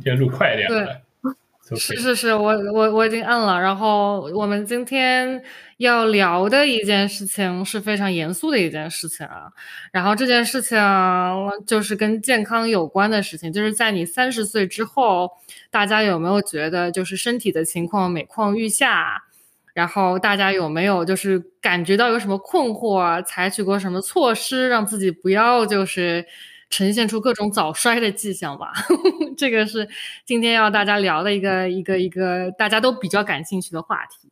[0.00, 0.68] 今天录快一点。
[0.68, 0.86] 对。
[1.76, 3.60] 是是是，我我我已经摁了。
[3.60, 5.42] 然后我们今天
[5.76, 9.52] 要聊的一件事情是非常严肃的一件事情啊。
[9.92, 10.78] 然后这件事情
[11.66, 15.30] 就是跟健康有关的事情，就是在你三十岁之后，
[15.70, 19.24] 大家有没有觉得就是身体的情况每况愈下？
[19.74, 26.24] 然后大家有没有就是感觉到有什么困惑，采取过什么措施让自己不要就是。
[26.70, 28.72] 呈现出各种早衰的迹象吧，
[29.36, 29.88] 这个是
[30.24, 34.27] 今天要大家聊的一个一个一个大家都比较感兴趣的话题。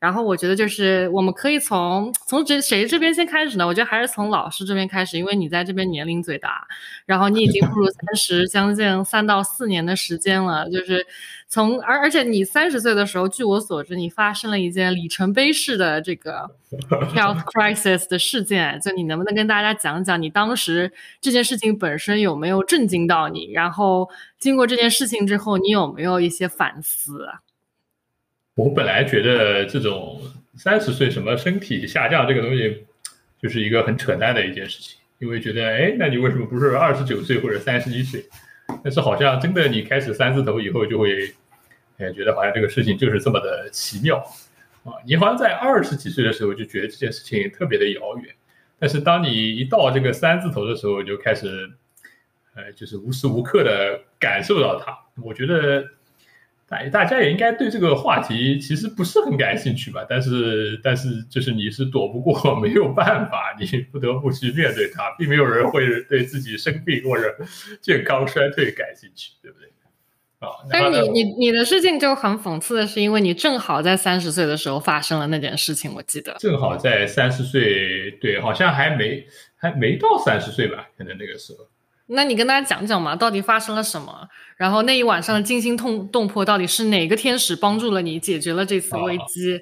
[0.00, 3.66] 然后我觉得就是我们可以从从这谁这边先开始呢？
[3.66, 6.66] 我觉得还是从老师这边开始，因为你在这边年龄最大，
[7.04, 10.70] 然后你已经步入三十，将近三到四年的时间了。
[10.70, 11.06] 就是
[11.48, 16.50] 从而而且你三十岁的时候，据我所知，你发生了一件里程碑式的这个
[17.14, 18.80] health crisis 的事件。
[18.80, 23.52] 就你能不能跟大家讲讲你当时这件事情本身有没有震惊到你？
[23.52, 27.28] 然后经过这件事情之后，你有没有一些反思？
[28.60, 30.20] 我本来觉得这种
[30.54, 32.84] 三十岁什么身体下降这个东西，
[33.40, 38.22] 就是一个很扯淡的一件事情，因为觉得哎，那你为什么不是二十九岁或者三十一岁？
[38.84, 41.32] 但是好像真的你开始三字头以后，就会
[41.96, 44.18] 哎觉得好像这个事情就是这么的奇妙
[44.84, 44.92] 啊！
[45.06, 48.34] 你好像在二十几岁的时候就觉得这件事情特别的遥远，
[48.78, 51.70] 但是当你一到这个三字头的时候，就开始
[52.54, 54.94] 呃就是无时无刻的感受到它。
[55.24, 55.82] 我觉得。
[56.70, 60.06] 大大家也应该对这个话题其实不是很感兴趣吧？
[60.08, 67.36] 但是但是就是你是躲不过，没有办法，你不得不去面对它，并没有人会对自己生病或者
[67.82, 69.68] 健康衰退感兴趣，对不对？
[70.38, 70.48] 啊！
[70.70, 79.26] 但是你你你的事情就很讽刺的是，因为你正好在三十岁的时候发生了那件事情，我记得正好在三十岁，对，好像还没
[79.56, 80.88] 还没到三十岁吧？
[80.96, 81.66] 可能那个时候。
[82.12, 84.28] 那你跟大家讲讲嘛，到底发生了什么？
[84.56, 89.60] 然后那一晚上的惊心动动魄，到底是哪个天使帮助了你解决了这次危机？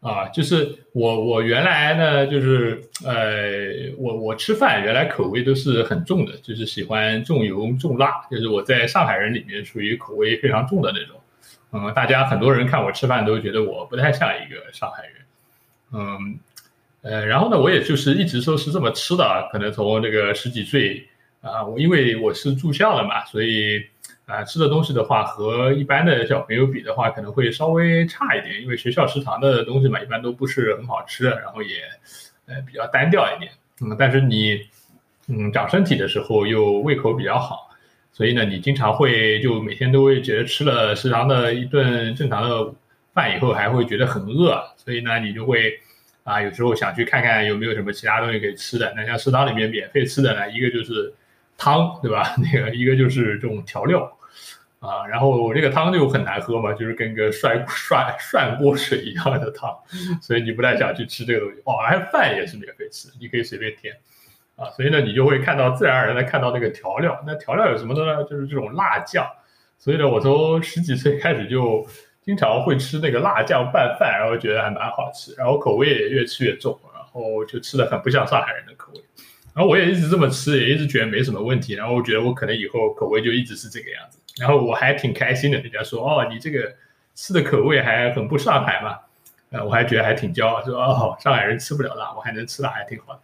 [0.00, 11.20] 啊，就是我我原来呢，就是呃，我我吃饭原来口味都是很重的，就是喜欢重油重辣，就是我在上海人里面属于口味非常重的那种。
[11.72, 15.14] 嗯，大家很多人看我吃饭都觉得我不太像一个上海人。
[15.92, 16.38] 嗯，
[17.02, 21.08] 呃，然后呢，我也就是一直都是这么吃的，可能从这个十几岁。
[21.46, 23.80] 啊，我因为我是住校的嘛，所以
[24.26, 28.60] 啊，吃的东西的话和一般的小朋友比的话，可能会稍微差一点。
[28.60, 31.76] 因为学校食堂的东西嘛，一般都不是很好吃，然后也
[32.46, 33.52] 呃比较单调一点。
[33.80, 34.60] 嗯，但是你
[35.28, 37.70] 嗯长身体的时候又胃口比较好，
[38.12, 42.74] 所以呢，你经常会就每天都会觉得吃了食堂的一顿正常的
[43.14, 45.78] 饭以后，还会觉得很饿，所以呢，你就会
[46.24, 48.92] 啊有时候想去看看有没有什么其他东西可以吃的。
[48.96, 51.14] 那像食堂里面免费吃的呢，一个就是。
[51.56, 52.34] 汤对吧？
[52.38, 54.16] 那个一个就是这种调料
[54.78, 59.74] 啊，然后这个汤就很难喝嘛，就是跟个涮涮涮锅水一样的汤，
[60.22, 61.60] 所以你不太想去吃这个东西。
[61.64, 63.94] 哦，还有饭也是免费吃，你可以随便添
[64.56, 67.22] 啊，所以呢，你就会看到自然而然的看到那个调料。
[67.26, 68.22] 那调料有什么呢？
[68.24, 69.26] 就是这种辣酱。
[69.78, 71.86] 所以呢，我从十几岁开始就
[72.22, 79.00] 经常会吃那个辣酱拌饭，然后觉得还蛮好吃，然后口味也越吃越重，然后就吃的很不像上海人的口味。
[79.56, 81.72] 然后我也一直这么吃，也一直觉得没什么问题。
[81.72, 84.18] 然后我觉得我可能以后口味就一直是这个样子。
[84.38, 86.74] 然后我还挺开心的，人家说哦，你这个
[87.14, 88.98] 吃的口味还很不上海嘛？
[89.48, 93.20] 呃，我还觉得还挺骄傲，说哦，上海人吃不了辣，我还能吃辣，还挺好的。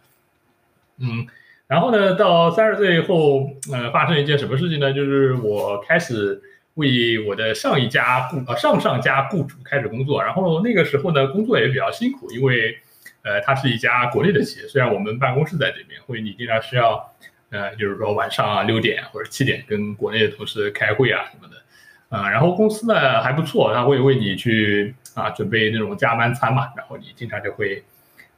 [0.97, 1.27] 嗯，
[1.67, 4.91] 然后呢，到三十岁以后，呃，发生一件什么事情呢？
[4.91, 6.41] 就是我开始
[6.73, 10.23] 为我的上一家雇呃上上家雇主开始工作。
[10.23, 12.79] 然后那个时候呢，工作也比较辛苦，因为。
[13.23, 17.11] 呃，它是一家国内的企业，虽然我们办公室在这边，会你经常需要，
[17.49, 27.83] 呃，就是说晚上啊六点或者七点跟国内的同事开会啊什么的，啊，然后公司呢还不错，他会为你去啊准备那种加班餐嘛，然后你经常就会，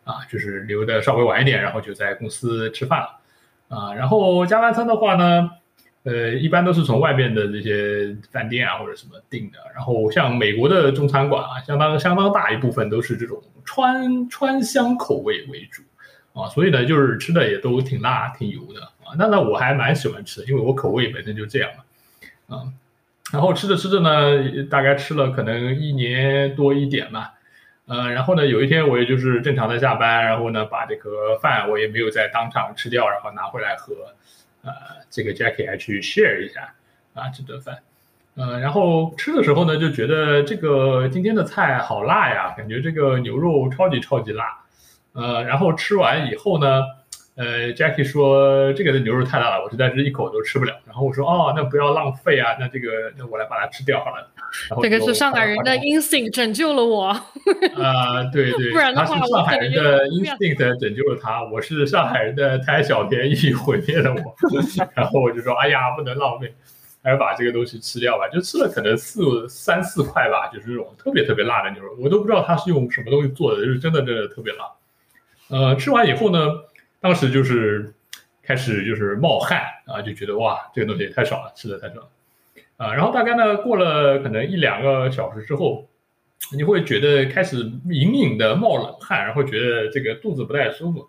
[0.04, 3.20] 啊，就是留的稍微晚一点，然后就在公司吃饭了，
[3.70, 5.50] 啊，然后加班餐的话呢。
[6.06, 15.82] 呃，一般都是从外面的这些饭店啊或者什么订的，然后像美国的中餐馆啊，相当相当大一部分都是这种川川香口味为主
[16.40, 19.18] 啊，所以呢，就是吃的也都挺辣、挺油的啊。
[19.18, 22.64] 那那我还蛮喜欢吃的，因为我口味本身就这样嘛，啊。
[23.34, 27.34] 然后吃着吃着呢，大概吃了可能一年多一点吧，
[27.88, 33.96] 呃，然后呢，有一天我也就是正常的下班，然后呢，把这个饭我也没有在当场吃掉，然后拿回来喝。
[34.66, 34.72] 呃，
[35.12, 36.74] 这个 Jackie 还去 share 一下
[37.14, 37.78] 啊这顿饭，
[38.36, 44.60] 呃，然后吃的时候呢，就觉得这个今天的菜好辣呀，感觉这个牛肉超级超级辣，
[45.14, 46.82] 呃，然后吃完以后呢，
[47.36, 50.74] 呃，Jackie 说这个的牛肉太辣了，我实在是一口都吃不了。
[50.86, 54.32] 然后我说哦，那不要浪费啊，那这个那我来把它吃掉好了。
[54.82, 57.08] 这个是上海人的 instinct 拯救了我。
[57.08, 64.36] 啊，对对， 不然的话，上海人的 instinct 拯救了他，我是上海人的贪小便宜 毁灭了我。
[64.96, 66.54] 然后我就说，哎呀，不能浪费，
[67.04, 68.28] 还是把这个东西吃掉吧。
[68.30, 74.72] 就吃了可能四三四块吧，就是这种特别特别辣的牛肉，我都不知道它是用什么东西做的，就是真的真的特别辣。
[75.50, 76.40] 呃，吃完以后呢，
[77.00, 77.94] 当时就是
[78.42, 82.10] 开始就是冒汗啊，就觉得哇，这个东西也太爽了，吃的太爽了。
[82.78, 85.88] 啊，然后大概呢，过了可能一两个小时之后，
[86.54, 87.58] 你会觉得开始
[87.90, 91.08] 隐隐的冒冷汗，然后觉得这个肚子不太舒服，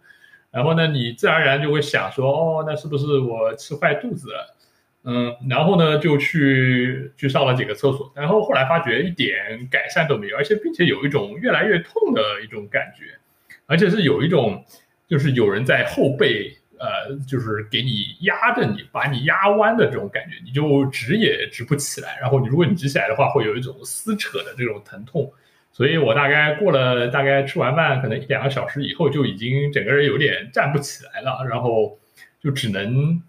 [0.52, 4.56] 然后呢，你自然而然就会想说，哦，那是不是我吃坏肚子了？
[5.02, 13.18] 嗯，然后呢，就去去上了几个厕所，然后后来发觉一点改善都没有，而且并且有一种越来越痛的一种感觉，
[13.66, 14.64] 而且是有一种
[15.08, 16.56] 就是有人在后背。
[16.78, 22.18] 呃，就是给你压着你，把你压弯的这种感觉，你就直也直不起来。
[22.20, 25.32] 然后你如果你直起来的话，会有一种撕扯的这种疼痛。
[25.72, 31.44] 所以我大概过了大概吃完饭，可能一两个小时以后，就已经整个人有点站不起来了。
[31.48, 31.98] 然后
[32.40, 33.22] 就只能，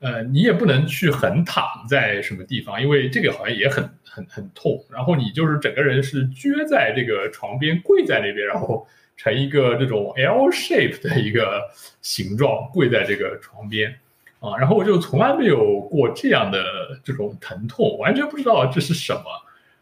[0.00, 4.84] 呃，你也不能去横躺在什么地方，因为这个好像也很很很痛。
[4.90, 8.86] 然后你就是整个人是撅在这个床边，跪在那边，然后。
[9.16, 11.62] 成一个这种 L shape 的一个
[12.02, 13.98] 形状，跪在这个床边，
[14.40, 16.62] 啊，然后我就从来没有过这样的
[17.02, 19.22] 这种疼痛，完全不知道这是什么，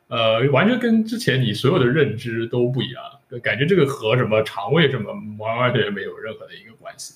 [0.08, 3.02] 呃，完全跟之前你所有的认知都不一样，
[3.42, 7.14] 感觉这个和什么肠胃什么完完全全没有任何的一个关系，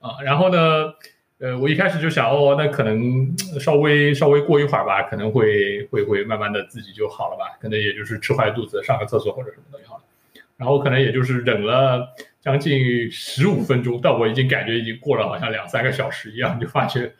[0.00, 0.94] 啊，然后呢，
[1.38, 9.83] 呃，我一开始就想，哦，那可能稍微稍微过一会儿吧，可能会会会慢慢的自己就好了吧，可能也就是吃坏肚子，上个厕所或者什么的。
[10.56, 12.08] 然后可能也就是忍了
[12.40, 17.12] 将近十五分钟，但我已经感觉已经过了好像两三个小时一样，就发觉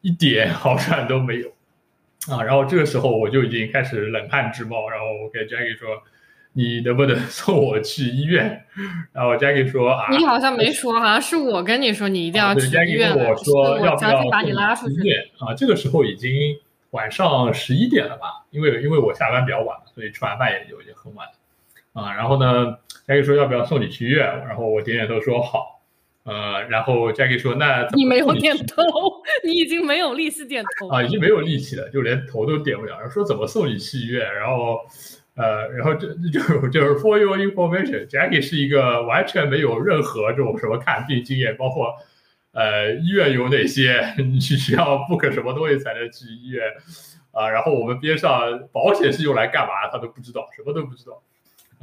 [0.00, 1.48] 一点好转都没有
[2.28, 2.42] 啊。
[2.42, 5.88] 然后这个时候我就已经开始冷汗直冒，然后我给 Jackie 说
[6.54, 8.64] ：“你能不能 送我去医院？”
[9.12, 16.30] 然后 Jackie 说：“啊，你好像没说，好像是我跟你说你一定要去医院。”我说：“要不要把你拉出去？”医院啊，这个时候已经
[16.90, 18.44] 晚上十一点了吧？
[18.50, 22.12] 因为因为我下班比较晚，所以吃完饭也就已经很晚了啊。
[22.14, 24.26] 然后呢？Jackie 说要不要送你去医院？
[24.46, 25.80] 然后我点点头说好。
[26.24, 28.82] 呃，然后 Jackie 说那你没有点头，
[29.42, 33.10] 你已经没有力气点头啊，已经没有力气了，就连头都点不了。
[33.10, 34.32] 说怎么送你去医院？
[34.32, 34.78] 然后
[35.34, 41.96] 呃，然后这就就是 For your information，Jackie 是一个完全没有任何这种什么看病经验，包括
[42.52, 46.62] 呃医院有哪些， 你需要 book 什么东西才能去医院
[47.32, 47.50] 啊？
[47.50, 51.20] 然后我们边上保险是用来干嘛，他都不知道，什么都不知道。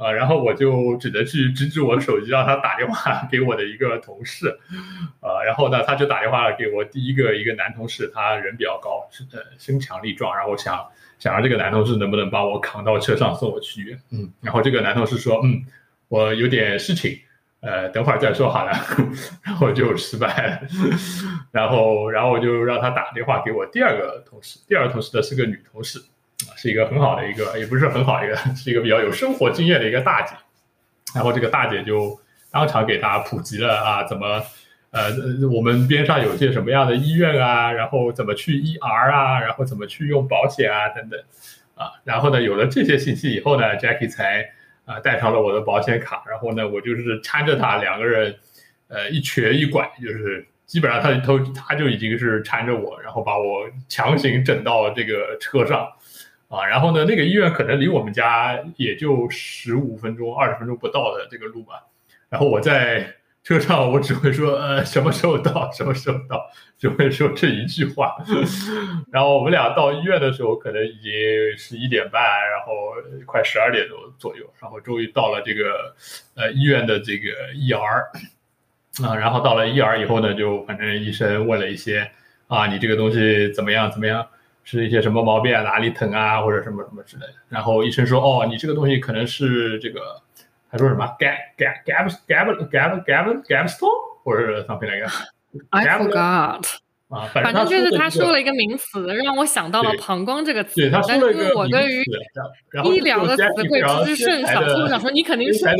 [0.00, 4.48] 啊，然后我就只能去指指我手机，让他打电话 给我的一个同事，
[5.20, 10.86] 啊，然后呢，他就打电话给我第一个一个男同事，他人比较高，是呃身强力壮，然后想
[11.18, 15.62] 想让这个男同事能不能帮我扛到车上送我去医院，嗯，然后这个男同事说，嗯，
[16.08, 17.18] 我有点事情，
[17.60, 18.72] 呃，等会儿再说好了，
[19.44, 20.60] 然后就失败了，
[21.52, 26.00] 然后然后我就让他打电话给我第二个同事，第二个同事呢是个女同事。
[26.56, 30.34] 是一个很好的一个，也不是很好一个， 是一个比较有生活经验的一个大姐。
[31.14, 32.18] 然后这个大姐就
[32.50, 34.40] 当场给他普及了啊，怎么
[34.92, 35.10] 呃，
[35.52, 41.20] 我们边上有些什么样的医院啊，然后怎么去 ER 啊，然后怎么去用保险啊等等
[41.74, 41.90] 啊。
[42.04, 44.48] 然后呢，有了这些信息以后呢，Jackie 才
[44.84, 46.22] 啊带上了我的保险卡。
[46.28, 48.36] 然后呢，我就是搀着他两个人，
[48.88, 55.88] 呃，一瘸一拐，就是基本上他都他就已经是搀着我，然后把我强行整到这个车上。
[56.50, 61.86] 啊，然后呢，那个医院可能离我们家也就十五分钟、二十分钟不到的这个路吧。
[62.28, 63.14] 然后我在
[63.44, 68.16] 车上，我只会说呃什么时候到，什么时候到，只会说这一句话。
[69.12, 71.12] 然后我们俩到医院的时候，可能已经
[71.56, 72.72] 十一点半，然后
[73.26, 75.94] 快十二点多左右，然后终于到了这个
[76.34, 79.14] 呃医院的这个 ER 啊。
[79.14, 82.10] 然后到了 ER 以后呢，就反正医生问了一些
[82.48, 84.26] 啊，你这个东西怎么样，怎么样？
[84.64, 85.62] 是一些什么毛病啊？
[85.62, 86.42] 哪里疼啊？
[86.42, 87.34] 或者什么什么之类的。
[87.48, 90.20] 然后医生说：“哦，你这个东西可能是这个，
[90.70, 93.88] 他说什么？gab gab gab gab gab gab gab stone，
[94.22, 95.28] 或者 something like that。
[95.70, 96.64] I forgot。
[97.10, 100.80] 啊， 反正就是他说了一个名词，让我想到了膀胱这个词。
[100.80, 102.04] 对，他说了一个我对于
[102.84, 105.76] 医疗的词汇知识甚少，所以我想说你肯定是膀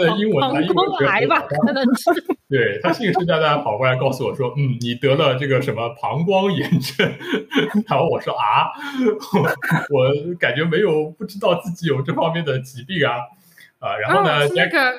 [0.66, 1.40] 胱癌吧？
[1.64, 2.10] 可能是。
[2.48, 7.08] 对他信誓旦旦跑过来告诉我说：“嗯，你得了这个什么膀胱炎症。
[7.86, 8.66] ”然后我说：“啊，
[9.90, 13.18] 我感觉没有，不知道自己有这方面的疾病啊。”
[13.78, 14.48] 啊，然后呢？
[14.54, 14.92] 那个。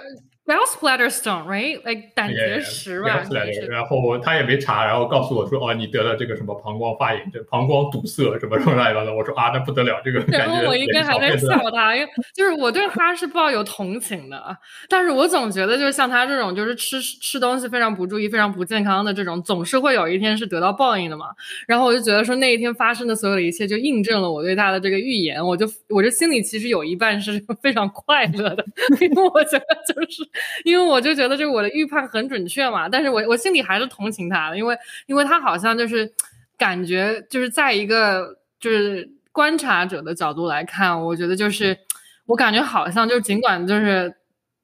[0.51, 3.24] Bell splatter stone，right？like 胆结石吧。
[3.70, 9.13] 然后他也没查，然后告诉我说，哦，你得了这个什么膀胱发炎，这膀胱堵塞什么什么乱七八糟。
[9.13, 10.20] 我说啊，那不得了，这个。
[10.27, 14.58] 然后我应该还在笑他，因为就是我对他是抱有同情的，
[14.89, 21.27] 但是我总觉得就是像他这种，就是吃吃东西非常不注意、非常不健康的这种，总是会有一天是得到报应的嘛。
[21.65, 25.41] 然后我就觉得说那一天发生的所有的一切，就印证了我对他的这个预言。
[25.41, 28.65] 我就我这心里其实有一半是 非常快乐的，
[29.00, 30.27] 因为我觉得就是。
[30.63, 36.12] 因为我就觉得，就是我的预判很准确嘛，但是我我心里还是同情他的，因为因为他好像就是
[36.57, 41.77] 感觉就是在一个就是观察者的角度来看，我觉得就是
[42.25, 44.13] 我感觉好像就尽管就是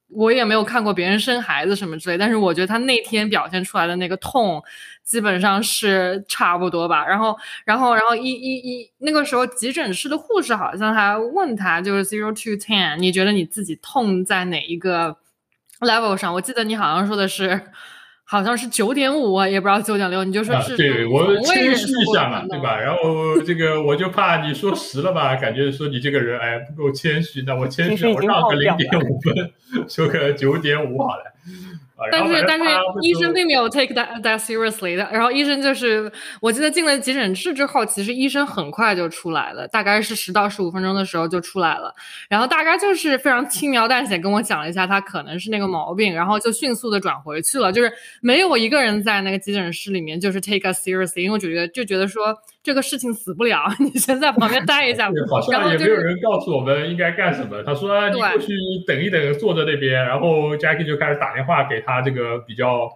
[0.10, 4.64] 我也没有看过别人生孩子什么之类，但是我觉得他那天表现出来的那个痛
[5.04, 7.06] 基本上是差不多吧。
[7.06, 15.18] 然后然后然后一一一那个时候急诊室的护士好像还问他，就是 zero to ten，你觉得你自己痛在哪一个
[15.82, 17.62] ？level 上，我记得你好像说的是，
[18.24, 22.80] 好像是九点五，也不知道九点六，你就说是对我谦虚一下嘛，对吧？
[22.80, 29.52] 然后这个我就怕你说十了吧，感觉说你这个人哎不够谦虚，那我谦虚，我让个零点五分，
[29.88, 31.24] 说个九点五好了。
[32.12, 32.66] 但是但是
[33.02, 36.12] 医生并没有 take that that seriously 的，然后医生就是
[36.42, 41.94] 我记得进了急诊室之后，其实医生很快就出来了，大概是十到十五分钟的时候就出来了，
[42.30, 52.38] 然后大概就是非常轻描淡写跟我讲了一下他可能是那个毛病，然后就迅速的转回去了，就是没有一个人在那个急诊室里面就是 take us seriously，因为我觉得就觉得说。
[52.68, 55.10] 这个事情死不了， 你先在旁边待一下。
[55.30, 57.64] 好像也没有人告诉我们应该干什么。
[57.64, 58.52] 他说：“你过去
[58.86, 62.90] 等一等，坐在那边。”然后 Jackie 就开始打电话给他这个比较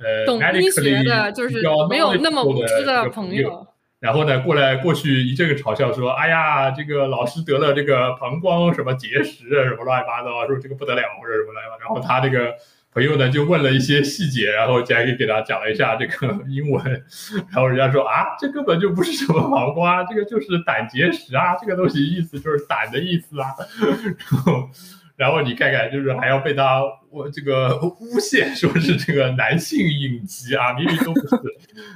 [0.00, 3.64] 呃懂医学的，就是没有那么无知的朋友。
[4.00, 12.52] 然后呢，过来过去一阵嘲笑说：“哎呀，这个老师得了这个膀胱什么结石，什么乱七八糟，说这个不得了，或者什么乱七八糟。”然后他这个。
[12.94, 16.84] 朋友呢就问了一些细节，然后 Jackie 给他讲了一下这个英文，
[17.50, 23.48] 然后人家说啊，这根本就不是什么黄瓜， 这个就是胆结石啊，这个东西意思就是胆的意思啊。
[24.30, 24.70] 然后，
[25.16, 31.36] 然后你看看，就是还要被他我这个诬陷，说是这个男性隐疾啊，明明都不是，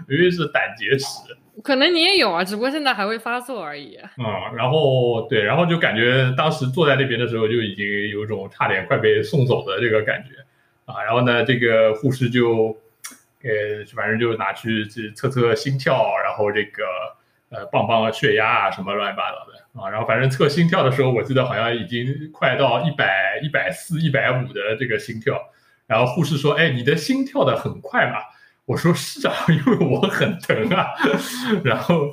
[0.08, 1.06] 明明是胆结石。
[1.62, 3.98] 可能你也有啊，只不过现在还会发作而已。
[4.18, 10.30] 嗯，然后对，然后就感觉当时坐在那边的时候，就已经有一种差点快被送走的这个感觉。
[10.86, 12.76] 啊，然后呢，这个护士就，
[13.42, 16.84] 呃，反正就拿去去测测心跳，然后这个
[17.50, 19.90] 呃，磅磅血压啊，什么乱七八糟的啊。
[19.90, 25.38] 然后反正测心跳的时候，我记得好像已经快到一百一百四、一百五的这个心跳。
[25.86, 28.18] 然后护士说：“哎，你的心跳的很快嘛？”
[28.66, 30.88] 我说：“是啊，因为我很疼啊。”
[31.64, 32.12] 然后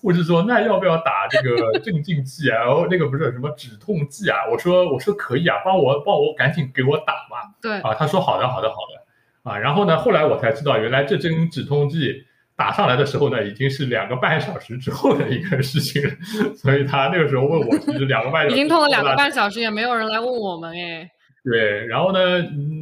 [0.00, 2.58] 护士说：“那要不要打这个镇静剂啊？
[2.58, 9.02] 然后那个不是什么止痛剂啊？”我说：“我说可以啊，帮我帮我赶紧给我打吧。”对啊，他说：“好的，好的，好的。”
[9.50, 16.10] 啊，然后呢，后来我才知道，原来这针止痛剂打上来的时候呢，已经是两个半小时之后的一个事情了。
[16.54, 21.10] 所以他那个时候问我，其实两个半小时已经痛了两个半小时，也没有人来问我们哎。
[21.44, 22.20] 对，然后呢，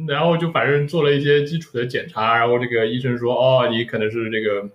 [0.07, 4.69] 然后就反正做了一些基础的检查，然后这个医生说，哦，你可能是这个，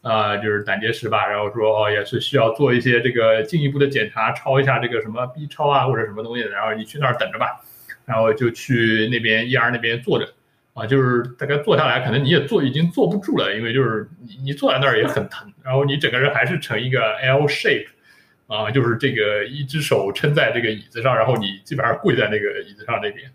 [0.00, 7.60] 啊，就是胆结石吧，然后说，哦，也是需要做一些这个进一步的检查，抄一下这个什么 B 超啊或者什么东西的，然后你去那儿等着吧，
[8.06, 10.26] 然后就去那边 ER 那边坐着，
[10.72, 17.88] 啊，就是大概坐下来，可能你也坐已经坐不住了，因为就是你你坐在那儿也很疼，然后你整个人还是成一个 L shape。
[18.46, 23.28] 啊，就是这个一只手撑在这个椅子上，然后你基本上跪在那个椅子上那边，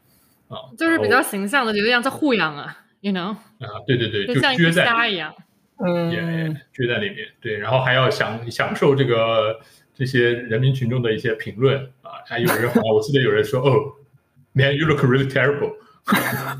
[0.47, 3.29] 啊，就是比较形象的，就像在护养啊，you know？
[3.29, 5.35] 啊，对对对，就像撅在一样，
[5.79, 6.09] 嗯，
[6.73, 9.59] 撅在那边，对，然后还要享享受这个
[9.93, 13.93] 这些人民群众的一些评论啊，还有人好像我记得有人说，哦
[14.53, 15.73] ，man，you look really terrible，
[16.05, 16.57] 啊，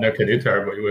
[0.00, 0.90] 那肯定 terrible，因为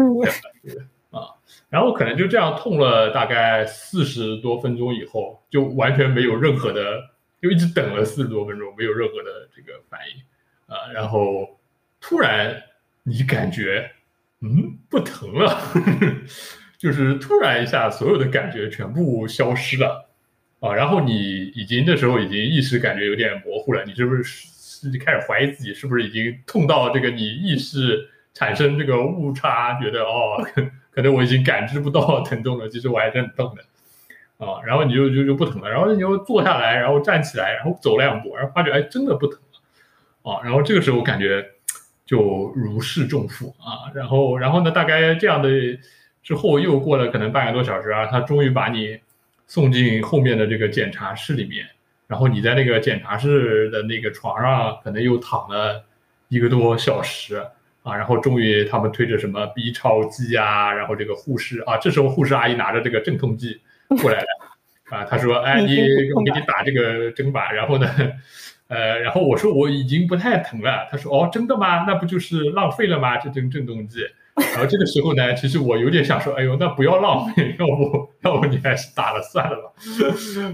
[1.11, 1.35] 啊。
[1.69, 7.09] 然后可能就这样痛了大概四十多分钟以后，就完全没有任何的，
[7.41, 10.23] 就一直等了四十多分钟，没有任何的这个反应，
[10.73, 11.59] 啊，然后
[11.99, 12.61] 突然
[13.03, 13.91] 你感觉，
[14.41, 16.13] 嗯，不疼了呵呵，
[16.77, 20.09] 就是突然一下所有的感觉全部消失了，
[20.59, 30.41] 啊，然后你已经那时候已经意识感觉有点模糊了，你是不是是开始怀疑自己是不是已经痛到这个你意识产生这个误差，觉得哦。
[30.91, 41.51] 可能我已经感知不到疼痛了，其实我还是很痛的，啊，然后你就就就不疼了，然后你就坐下来，然后站起来，然后走两步，然后发觉哎，真的不疼了，啊，然后这个时候感觉
[42.05, 45.49] 就如释重负啊，然后然后呢，大概这样的
[46.21, 48.99] 之后又过了可能半个多小时啊，他终于把你
[49.47, 51.65] 送进后面的这个检查室里面，
[52.07, 55.85] 然后你在那个检查室的那个床上可能又躺了
[56.27, 57.41] 一个多小时。
[57.89, 63.59] 啊，然后终于他们推着什么 B 超机啊，然后这个护士啊，这时候护士阿姨拿着这个镇痛剂
[64.01, 64.27] 过来了，
[64.89, 65.77] 啊，她说，哎，你
[66.15, 67.87] 我给你打这个针吧，然后呢，
[68.67, 71.85] 呃，然后我说我已经不太疼了，她说，哦，真的吗？
[71.87, 73.17] 那不就是浪费了吗？
[73.17, 74.05] 这针镇痛剂。
[74.39, 79.71] 然后这个时候呢，其实我有点想说，哎呦，那不要浪费，要不要不你还是打了算了吧。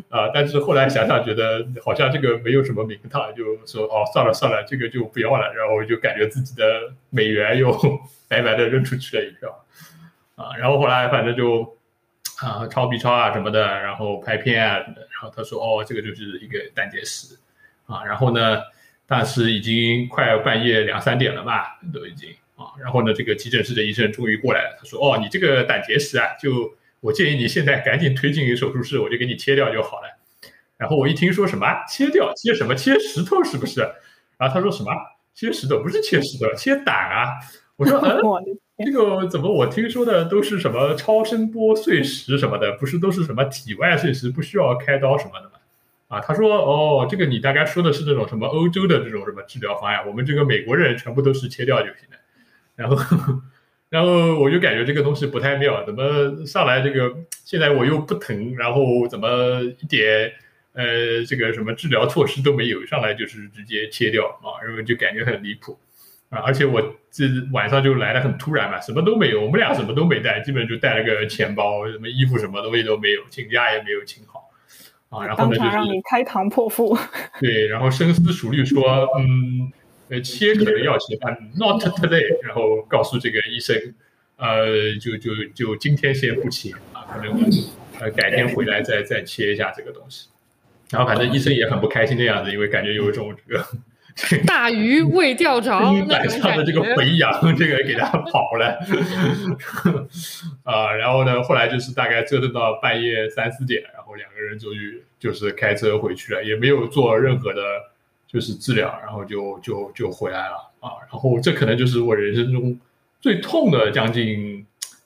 [0.10, 5.54] 啊，但是后来想想，觉得好像这个没有什么名堂，就说哦，算了算了，这个就不要了。
[5.54, 6.64] 然后就感觉自己的
[7.10, 7.72] 美元又
[8.28, 9.50] 白白的扔出去了一票。
[10.36, 11.78] 啊，然后后来反正就
[12.42, 17.36] 啊抄 B 超啊什么的，然后拍片啊，然后他说哦，这个就是一个胆结石
[17.86, 18.04] 啊。
[18.04, 18.62] 然后呢，
[19.08, 22.30] 但是已经快半夜两三点了吧，都已经。
[22.56, 24.78] 啊，然后呢，这个急诊室的医生终于过来了。
[24.80, 30.18] 他说：“哦，你这个胆结石啊，就我建议你现在赶紧推进手术室，我就给你切掉就好了。”
[30.78, 32.76] 然后我一听说什么切掉，切什么？
[32.76, 33.82] 切石头是不是？
[34.38, 34.92] 然后他说什么？
[35.34, 37.28] 切石头不是切石头，切胆啊！
[37.76, 38.00] 我说
[38.80, 45.52] ：“嗯，这个怎么我听说的都是什么超声波碎石什么的，不是都是什么体外碎石，不需要开刀什么的吗？”
[46.08, 52.18] 啊，他说：“哦，这个你大概说的是那种什么欧洲的这种什么治疗方案，我们这个美国人全部都是切掉就行了。”
[52.76, 52.98] 然后，
[53.90, 57.16] 然后我就感觉这个东西不太妙，怎么上来这个
[57.46, 60.32] 现在我又不疼，然后怎么一点
[60.74, 65.80] 呃这个什么治疗措施都没有，上来就是直接切掉啊，然后就感觉很离谱
[66.30, 66.40] 啊！
[66.46, 74.50] 而且我这晚上就来的很突然嘛，什么都没有，我们俩什么都没带，基本就带了个钱包，什么衣服什么东西都没有，请假也没有请好
[75.10, 75.26] 啊。
[75.26, 76.98] 然后呢，就是让你开膛破腹。
[77.40, 79.72] 对，然后深思熟虑说，嗯。
[80.10, 82.28] 呃，切可能要切，但 not today。
[82.44, 83.76] 然后告诉这个医生，
[84.38, 87.34] 呃，就就就今天先不切啊，可能
[88.00, 90.28] 呃改天回来再再切一下这个东西。
[90.92, 93.66] 然后反正医生也很不开心的样子，因为感觉有一种这个
[94.46, 95.72] 大鱼未钓着，
[96.08, 98.78] 晚上的这个肥羊这个给他跑了
[100.64, 100.94] 啊。
[100.94, 107.62] 然后呢，后来就是大概折腾到半夜三四点，然后两个人终于就是开车回去了，也没有做任何的。
[108.36, 111.00] 就是治疗，然后就就就回来了啊！
[111.10, 112.78] 然后这可能就是我人生中
[113.22, 114.66] 最痛的将近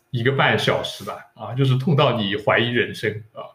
[0.09, 1.53] 一个半小时吧啊！
[1.53, 3.53] 就是痛到你怀疑人生啊！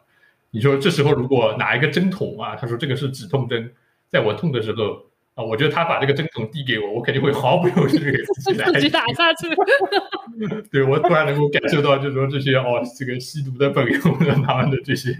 [0.51, 3.73] 你说这时候如果拿一个针筒啊，他说这个是止痛针，
[4.09, 5.04] 在我痛的时候。
[5.35, 9.49] 啊，我觉得他把这个针筒递给我，我肯定会毫不犹豫给自己 自己打下去。
[10.71, 15.11] 对我突然能够感受到，就是说这些哦，这个吸毒的朋友们他们的这些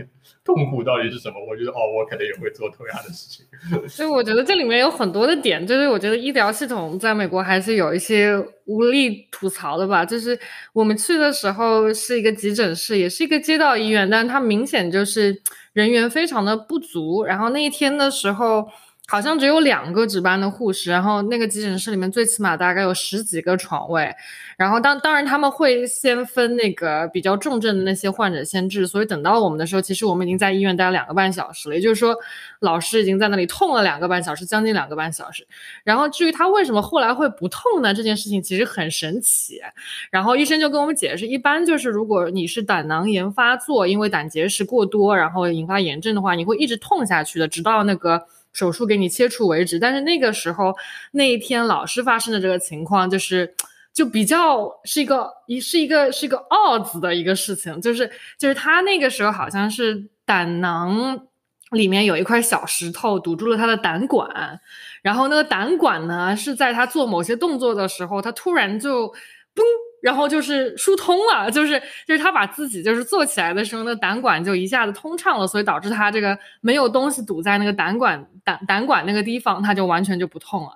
[0.46, 1.36] 痛苦到底是什么？
[1.46, 3.46] 我觉得哦，我可能也会做同样的事情。
[3.90, 10.06] 所以我觉得这里面有很多的点，就是我觉得医疗系统在美国还是有一些无力吐槽的吧。
[10.06, 10.40] 就是
[10.72, 15.42] 我们去的时候是一个急诊室，也是一个街道医院，但是它明显就是
[15.74, 17.26] 人员非常的不足。
[17.26, 18.66] 然后那一天的时候。
[19.08, 24.12] 好像只有两个值班的护士，然后那个急诊室里面最起码大概有十几个床位，
[24.58, 32.18] 然后当当然他们会先分那个比较重症的那些患者先治，所以等到我们的时候，其实我们已经在医院待了两个半小时了，也就是说
[32.62, 35.48] 老师已经在那里痛了两个半小时，将近两个半小时。
[35.84, 37.94] 然后至于他为什么后来会不痛呢？
[37.94, 39.62] 这件事情其实很神奇。
[40.10, 48.26] 然后医生就跟我们解释，一般就是如果你是胆囊炎发作，因为胆结石过多，然后引发炎症的话，你会一直痛下去的，直到那个。
[48.56, 50.74] 手术给你切除为止，但是那个时候
[51.12, 53.54] 那一天老师发生的这个情况，就是
[53.94, 61.28] 就比较是一个一是一个是一个 odds 的一个事情，就是就是他那个时候好像是胆囊
[61.72, 64.62] 里面有一块小石头堵住了他的胆管，
[65.02, 69.10] 然后那个胆管呢是在他做某些动作的时候，他突然就
[69.54, 69.85] 嘣。
[70.06, 80.74] 然后就是疏通了，就是就是他把自己就是坐起来的时候，那胆管就一下子通畅了，所以导致他这个没有东西堵在那个胆管胆胆管那个地方，他就完全就不痛了。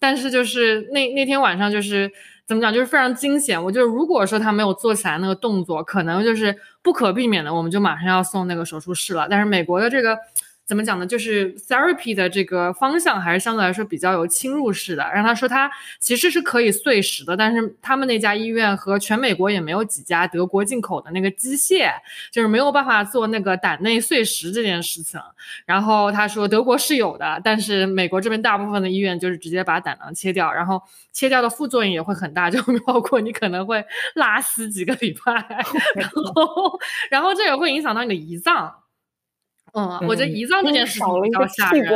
[0.00, 2.10] 但是就是那那天晚上就是
[2.44, 3.62] 怎么讲，就是非常惊险。
[3.62, 9.28] 我就如果说他没有做起来那个动作，可能就是不可避免的，我们就马上要送那个手术室了。
[9.30, 10.18] 但是美国的这个。
[10.64, 11.06] 怎么讲呢？
[11.06, 15.02] 就是 therapy 的这个方向还是相对来说比较有侵入式的。
[15.12, 21.90] 让他说他其实是可以碎石的，但是他们那家医院和全美国也没有几家德国进口的那个机械，
[22.30, 25.20] 就是没有办法做那个胆内碎石这件事情。
[25.66, 30.80] 然后他说德国是有的，但是美国这边大部分的医院就是直接把胆囊切掉，然后
[31.12, 35.64] 切掉的副作用也会很大，就 包括你可能会拉稀几个礼拜，
[35.96, 38.72] 然后然后这也会影响到你的胰脏。
[39.72, 41.92] 嗯，我觉得胰脏这件事情比较吓人。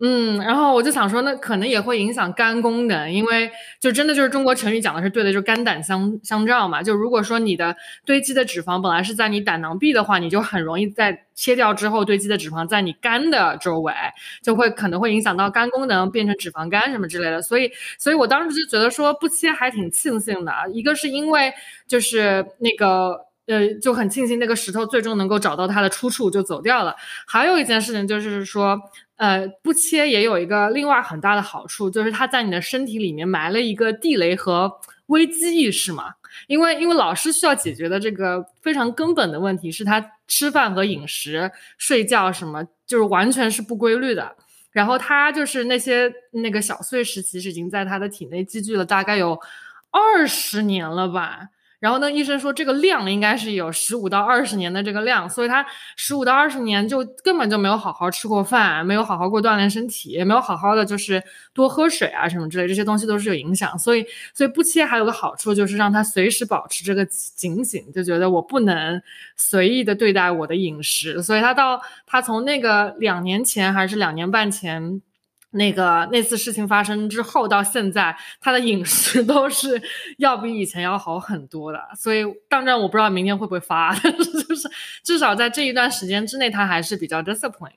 [0.00, 6.80] 嗯，然后我就想说，那可能也会影响肝功能，因为就真的就是中国成语讲的是对的，就肝胆相相照嘛。
[6.80, 13.92] 就如果说你的堆积的脂肪本来是在你胆囊壁的话，你就很容易在切掉之后堆积的脂肪在你肝的周围，
[14.40, 17.42] 就会可能会影响到肝功能，变成脂肪肝什么之类的。
[17.42, 21.52] 所以，所以我当时就觉得说不切还挺庆幸的，一个是因为
[21.88, 23.26] 就是那个。
[23.48, 26.94] 呃，就很庆幸那个石头最终能够找到它的出处，就走掉了。
[27.26, 28.78] 还有一件事情就是说，
[29.16, 34.70] 呃，不切也有一个另外很大的好处，就是它在你的身体里面埋了一个地雷和
[35.06, 36.12] 危机意识嘛。
[36.46, 44.36] 因为因为老师需要解决的这个非常根本的问题是他吃饭和饮食、睡觉什么，就是完全是不规律的。
[44.70, 49.40] 然后他就是那些那个小碎石，其实已经在他的体内积聚了大概有
[49.90, 51.48] 二十年了吧。
[51.80, 55.64] 然后呢，医生说这个量应该是有十五到二十年的这个量，所以他
[55.96, 61.22] 十五到二十年就根本就没有好好吃过饭，没有好好过锻炼身体，也没有好好的就是
[61.54, 63.78] 多喝水啊什么之类，这些东西都是有影响。
[63.78, 69.00] 所以，所以不切还有个好处就是让他随时保持这个警醒，就觉得我不能
[69.36, 71.22] 随意的对待我的饮食。
[71.22, 75.00] 所以他到他从那个两年前还是两年半前。
[75.50, 79.80] 那个那次事情发生之后到现在，他的饮食 都是
[80.18, 81.80] 要比以前要好很多的。
[81.96, 84.68] 所以当然我不知道明天会不会发， 但是就是
[85.02, 87.72] 至少在这一段时间之内，他还是比较 disciplined。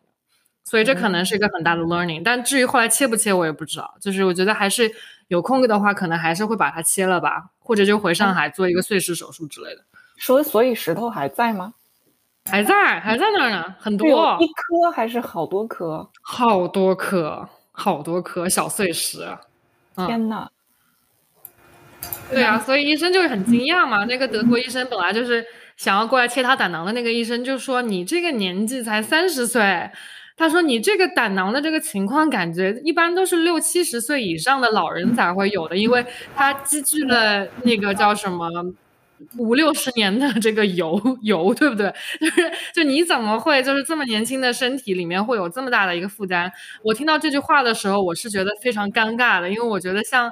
[0.64, 2.22] 所以这可能是一个很大的 learning。
[2.24, 3.96] 但至于后来切不切，我也不知道。
[4.00, 4.92] 就是我觉得还是
[5.28, 9.84] 有空的话，可能还是会把它切了吧，或者就回上海做一个碎石手术之类的。
[10.18, 11.74] 说，所以石头还在吗？
[12.50, 14.38] 还在，还在那儿呢，很多。
[14.40, 16.10] 一颗还是好多颗？
[16.22, 17.48] 好多颗。
[17.82, 19.26] 好多颗小碎石，
[19.96, 20.48] 天呐！
[22.30, 24.06] 对啊，所以医生就是很惊讶嘛。
[24.06, 25.44] 那个德国医生本来就是
[25.78, 29.90] 想要过来切他胆囊的那个医生就说：“你这个年纪才三十岁，
[30.38, 38.48] 他说你这个胆囊的这个情况，感觉一般都是六七十岁以上的老人才会有的，因为他积聚了那个叫什么。”
[39.38, 41.94] 五六十年的这个油 油，对不对？
[42.20, 46.52] 就是就你怎么会就是这么年轻的身体里面会有这么大的一个负担？
[46.84, 50.32] 我听到这句话的时候，我是觉得非常尴尬的，因为我觉得像。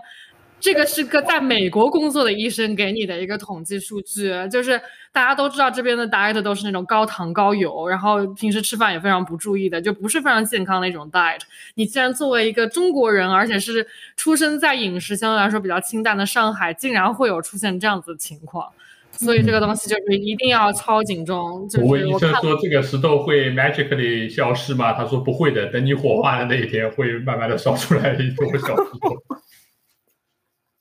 [0.59, 4.79] 这个是个在美国工作的医生给你的一个统计数据，就是
[5.11, 11.39] 大家都知道这边的 diet 都是那种高糖高油，然后平时吃饭也非常不注意的，就不是非常健康的一种 diet。
[11.75, 18.67] 你既然作为一个中国人，而且是出生在饮食相对来说比较清淡的上海，竟然会有出现这样子的情况，
[19.11, 21.67] 所以这个东西就是一定要敲警钟。
[21.79, 24.91] 我问医生说这个石头会 magically 消失吗？
[24.91, 29.15] 他说不会的，等你火化的那一天会慢慢的烧出来一坨小石头。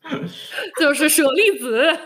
[0.79, 1.99] 就是舍利子，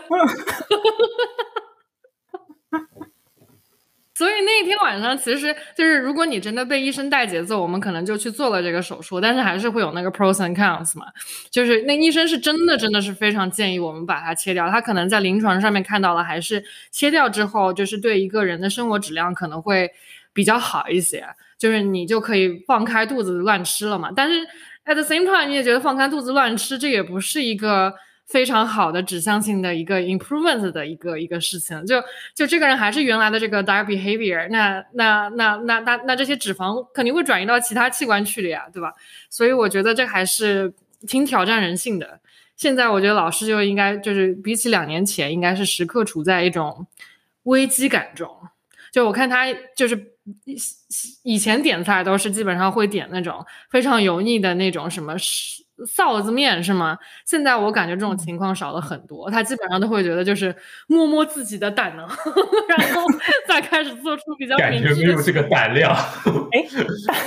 [4.15, 11.07] 所以那天晚上，其实就是如果你真的被医生带节奏，我们可能就去做了这个手术，但是还是会有那个 pros and cons 嘛。
[11.49, 19.91] 就是那医生是真的真的是非常建议我们把它切掉，他可能在临床上面看到了，还是切掉之后，就是对一个人的生活质量可能会
[20.31, 21.25] 比较好一些，
[21.57, 24.11] 就是你就可以放开肚子乱吃了嘛。
[24.15, 24.47] 但是。
[24.85, 27.93] At the same time，你也觉得放开肚子乱吃，这也不是一个
[28.27, 31.85] 非常好的指向性的一个 improvement 的一个一个事情。
[31.85, 32.03] 就
[32.35, 38.91] 就这个人还是原来的这个 diet behavior，那那那那那那这些脂肪肯定会转移到其他器官去的呀，对吧？
[39.29, 40.73] 所以我觉得这还是
[41.07, 42.19] 挺挑战人性的。
[42.55, 46.85] 现在我觉得老师就应该就是比起两年前，应该是时刻处在一种
[47.43, 48.29] 危机感中。
[48.93, 50.13] 就我看他就是。
[51.23, 55.15] 以前点菜都是基本上会点那种非常油腻的那种什么
[55.95, 56.97] 臊子面是吗？
[57.25, 60.55] 现在我感觉这种情况少了很多，他基本上都会觉得就是
[60.87, 62.07] 摸摸自己的胆囊，
[62.69, 63.01] 然后
[63.47, 65.91] 再开始做出比较感觉没有这个胆量，
[66.53, 66.63] 哎，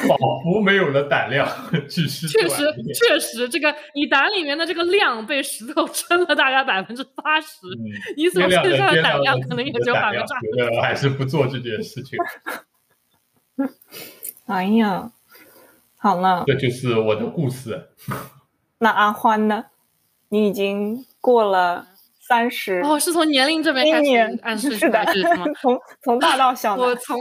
[0.06, 1.46] 仿佛没有了胆量
[1.88, 2.28] 去吃。
[2.28, 7.48] 确实，确实，这个你胆里面的这个量被石头撑了大概百分之八十，
[8.16, 10.80] 你所剩下的胆量可能也只有百分之二十。
[10.80, 12.18] 还是不做这件事情。
[14.46, 15.10] 哎呀，
[15.96, 17.88] 好了，这就是我的故事。
[18.86, 19.64] 那阿欢呢？
[20.28, 21.88] 你已经过了
[22.20, 24.00] 三十哦，是从年龄这边开
[24.56, 24.80] 始？
[25.60, 27.18] 从从大到小， 我从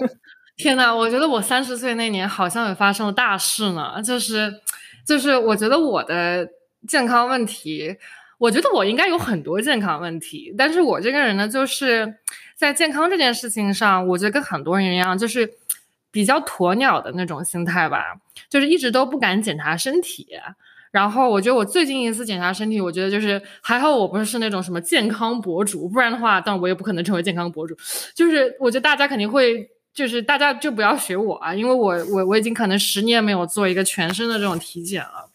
[0.56, 4.62] 天呐，我觉得我三十岁那年好像也发生了大事呢，就是
[5.08, 6.47] 就是我觉得我的
[6.88, 7.97] 健康问题，
[8.38, 12.19] 我觉得我应该有很多健康问题，但是我这个人呢，就是
[12.56, 15.51] 在健康这件事情上，我觉得跟很多人一样，就是。
[16.12, 18.15] 比较鸵鸟的那种心态吧，
[18.47, 20.30] 就是一直都不敢检查身体。
[20.95, 27.75] 然后我觉得我最近一次检查身体，我觉得就是还好我不是那种什么健康博主，不然的话，但我也不可能成为健康博主。
[28.15, 35.29] 就是我觉得大家肯定会就是大家就不要学我啊，因为我我我已经可能十年没有做一个全身的这种体检了。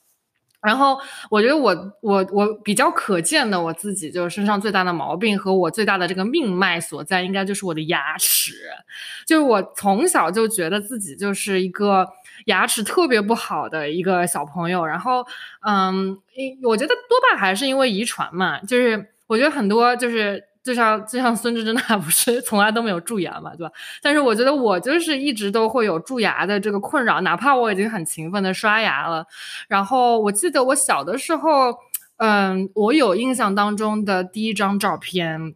[0.62, 0.98] 然后
[1.30, 8.52] 我觉得我我我比较可见的我自己就是身上最大的毛病和我最大的这个命脉所在，应该就是我的牙齿。
[9.26, 12.06] 就是我从小就觉得自己就是一个
[12.46, 14.86] 牙齿特别不好的一个小朋友。
[14.86, 15.26] 然后，
[15.66, 16.18] 嗯，
[16.62, 18.58] 我觉得多半还是因为遗传嘛。
[18.60, 20.44] 就是我觉得很多就是。
[20.62, 23.72] 就像就像孙志珍他不是从来都没有蛀牙嘛，对吧？
[24.02, 29.24] 但是我觉得我就是一直都会有蛀牙的这个困扰，哪怕我已经很勤奋的刷牙了。
[29.68, 31.74] 然后我记得我小的时候，
[32.18, 35.54] 嗯，我有印象当中的第一张照片，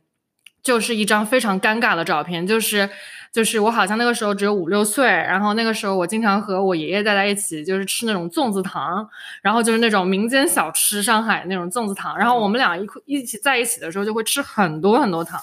[0.62, 2.88] 就是一张非常尴尬的照片，就是。
[3.34, 9.04] 就是我好像那个时候只有五六岁，然后那个时候我经常和我爷爷待在一起，就是吃那种粽子糖，
[9.42, 15.40] 然后就是那种民间小吃，上海那种粽子糖，然后我们俩一块一起在一起的时候就会吃很多很多糖，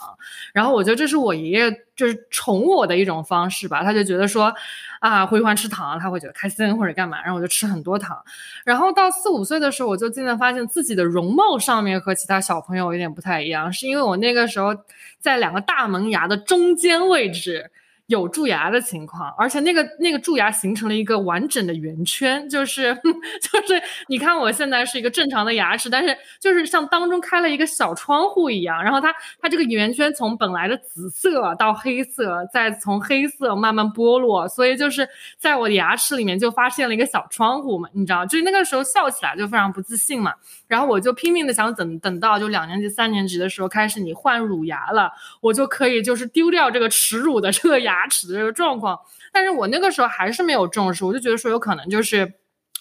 [0.54, 4.54] 然后我觉得这是我爷爷就是宠我的一种方式吧，他就觉得说
[5.02, 8.18] 啊辉欢吃糖他会觉得开心或者干嘛，然后我就吃很多糖，
[8.64, 14.74] 然后到四五岁的时候我就渐渐发现自己的容貌上面和其他小朋友有点不太一样，是因为我那个时候
[15.20, 17.70] 在两个大门牙的中间位置。
[18.12, 22.94] 有蛀牙的情况，而且那个那个蛀牙形成了一个完整的圆圈，就是
[23.42, 40.34] 就是你看我现在是一个正常的牙齿，但是就是像当中开了一个小窗户一样，然后它它这个圆圈从本来的紫色到黑色，再从黑色慢慢剥落，所以就是在我的牙齿里面就发现了一个小窗户嘛，你知道，就是那个时候笑起来就非常不自信嘛，
[40.68, 48.01] 然后我就拼命的想等等到就两年级三年级的时候开始你换乳牙了，我就可以就是丢掉这个耻辱的这个牙。
[48.02, 49.00] 牙齿的这个状况，
[49.32, 52.34] 但是我那个时候还是没有重视，我就觉得说有可能就是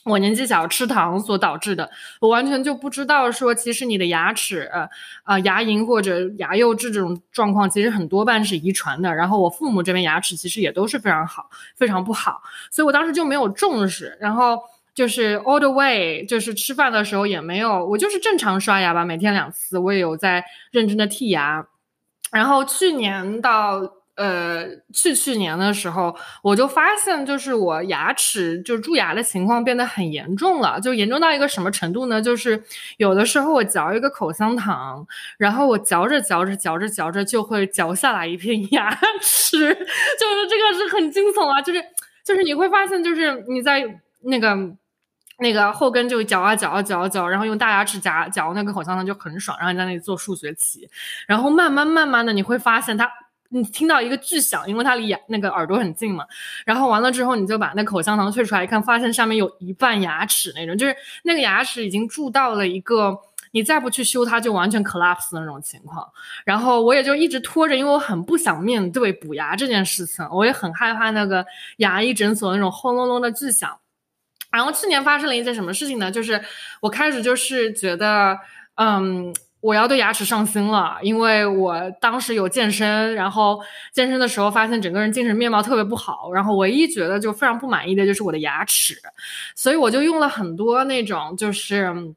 [0.04, 4.70] 我年纪小吃糖所导致的，我完全就不知道说其实你的牙齿
[5.24, 14.58] 啊牙龈或者牙釉质这种状况其实很多半是遗传的，然后我父母这边牙齿其实也都是非常好，非常不好，所以我当时就没有重视，然后
[14.94, 21.66] 就是 all the way，就是吃饭的时候也没有，我就是正常刷牙吧，每天两次，我也有在认真的剔牙，
[22.32, 23.99] 然后去年到。
[24.20, 32.20] 呃，去去年的时候，我就发现，就是我牙齿就蛀牙的情况变得很严重了，就严重到一个什么程度呢？
[32.20, 32.62] 就是
[32.98, 35.06] 有的时候我嚼一个口香糖，
[35.38, 38.90] 然后我嚼着嚼着嚼着嚼着就会嚼下来一片 牙
[39.22, 41.62] 齿，就是这个是很惊悚啊！
[41.62, 41.82] 就是
[42.22, 43.82] 就是你会发现，就是你在
[44.24, 44.54] 那个
[45.38, 50.86] 那个后跟就嚼啊嚼啊嚼啊嚼，然后用大牙齿夹嚼那个口香糖就很爽，然后你在那里做数学题，
[51.26, 53.10] 然后慢慢慢慢的你会发现它。
[53.52, 56.24] 你听到一个巨响，因为它离牙那个耳朵很近嘛，
[56.64, 63.18] 然后完了之后，你就把那口香糖退出来一看，发现上面有一半牙齿那种，就是那个牙齿已经蛀到了一个
[63.50, 66.08] 你再不去修它就完全 collapse 的那种情况。
[66.44, 71.44] 然后我也就一直拖着，因为我很不想面对补牙这件事情，我也很害怕那个
[71.78, 73.76] 牙医诊所那种轰隆隆的巨响。
[74.52, 76.08] 然后去年发生了一件什么事情呢？
[76.08, 76.40] 就是
[76.80, 78.38] 我开始就是觉得，
[78.76, 79.34] 嗯。
[79.60, 83.60] 我要对牙齿上心了，因为我当时有健身，然后
[83.92, 88.96] 健身的时候发现整个人精神面貌特别不好，然后唯一觉得就非常不满意的就是我的牙齿，
[89.54, 92.14] 所以我就用了很多那种就是。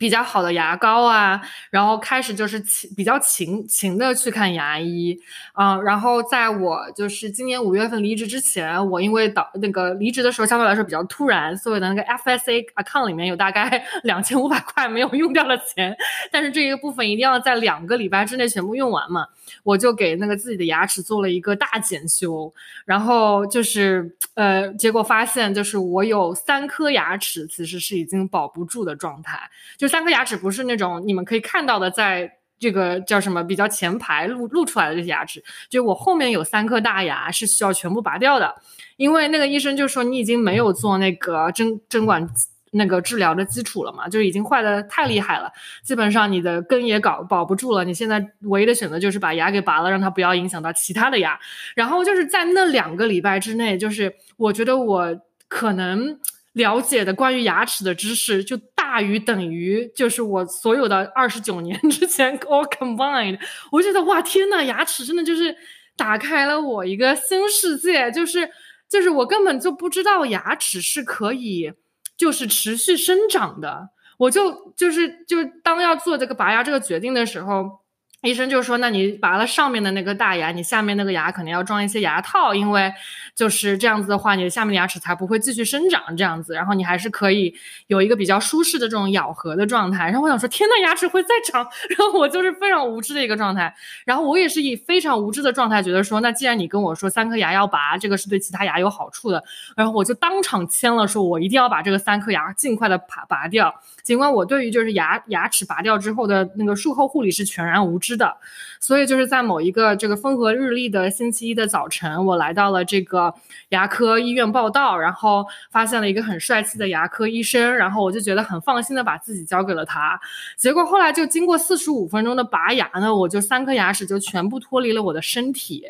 [0.00, 5.14] 比较好的牙膏啊，然后开始就是勤比较勤勤的去看牙医
[5.52, 15.94] 啊，然后在我就是今年五月份离职之前，我因为导那个离职的时候相对来说比较突然，所以的那个 FSA account 里面有大概 两千五百块没有用掉的钱，
[16.32, 19.26] 但是这一个部分一定要在两个礼拜之内全部用完嘛，
[19.64, 22.50] 我就给那个自己的牙齿做了一个大检修，
[22.86, 29.38] 然后就是呃，结果发现就是我有三颗牙齿其实是已经保不住的状态，
[29.76, 29.89] 就。
[29.90, 38.54] 三颗牙齿不是那种你们可以看到的，在这个叫什么比较前排露露出来的这些牙齿，就我后面有三颗大牙是需要全部拔掉的，
[38.98, 42.28] 因为那个医生就说你已经没有做那个针针管
[42.72, 45.50] 那个治疗的基础了嘛，就已经坏的太厉害了，
[45.82, 51.40] 基本上你的根也搞保不住了，你现在唯一的选择就是把牙给拔了，让它不要影响到其他的牙。
[51.74, 56.20] 然后就是在那两个礼拜之内，就是我觉得我可能。
[56.52, 63.38] 了解的关于牙齿的知识就大于等于，就是我所有的二十九年 之前 all combined。
[63.70, 65.56] 我觉得哇天呐，牙齿真的就是
[65.96, 68.50] 打开了我一个新世界，就是
[68.88, 71.72] 就是我根本就不知道牙齿是可以
[72.16, 73.90] 就是持续生长的。
[74.18, 77.80] 我就就是就当要做这个拔牙这个决定的时候。
[78.22, 82.92] 医生就说：“那你拔了上面的那个大牙，你下面那个牙可能要装一些牙套，因为
[83.34, 86.52] 就是这样子的话，你的下面的牙齿才不会继续生长这样子。
[86.52, 87.54] 然后你还是可以
[87.86, 90.04] 有一个比较舒适的这种咬合的状态。
[90.04, 91.66] 然后我想说，天呐，牙齿会再长！
[91.96, 93.74] 然后我就是非常无知的一个状态。
[94.04, 99.42] 然后我也是以非常无知的状态，觉得说，那既然你跟我说三颗牙要拔，这个是对其他牙有好处的，
[99.74, 103.74] 然后我就当场签了，说我一定要把这个三颗牙尽快的拔拔掉。
[104.02, 108.36] 尽管我对于就是牙牙齿拔掉之后的那个术后护理是全然无知。”是的，
[108.80, 113.32] 所以就是在某一个这个风和日丽的星期一的早晨，我来到了这个
[113.68, 120.20] 牙科医院报道，然后发现了一个很帅气的牙科医生，然后我就觉得很放心的把自己交给了他。
[120.56, 125.86] 结果后来就经过四十五分钟的拔牙呢，我就三颗牙齿就全部脱离了我的身体，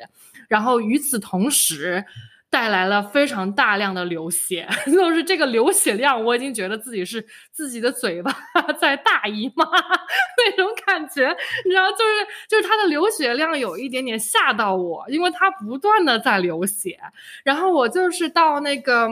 [0.46, 2.04] 然后与此同时。
[2.50, 8.32] 带来了非常大量的流血， 就是这个流血量，我已经觉得自己是自己的嘴巴
[8.80, 9.64] 在大姨妈
[10.36, 11.28] 那种感觉，
[11.64, 16.98] 你知道，就是就是它的流血量有一点点吓到我，因为它不断的在流血，
[17.44, 19.08] 然后我就是到那个，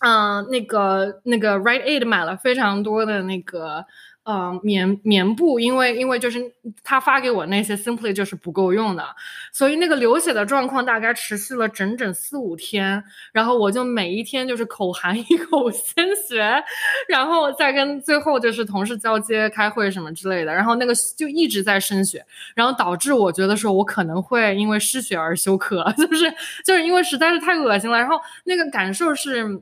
[0.00, 3.84] 嗯，那个那个 Right Aid 买了非常多的那个。
[4.30, 6.38] 嗯，棉棉布，因为因为就是
[6.84, 9.04] 他发给我那些 simply 就是不够用的，
[9.52, 16.62] 所以那个流血的状况大概持续了整整四五天，然后我就每一天就是口含一口鲜血，
[17.08, 26.32] 然后再跟最后就是同事交接开会什么之类的，然后那个就一直在渗血，然后导致我觉得说我可能会因为失血而休克， 就是
[26.64, 29.60] 就是因为实在是太恶心了，然后那个感受是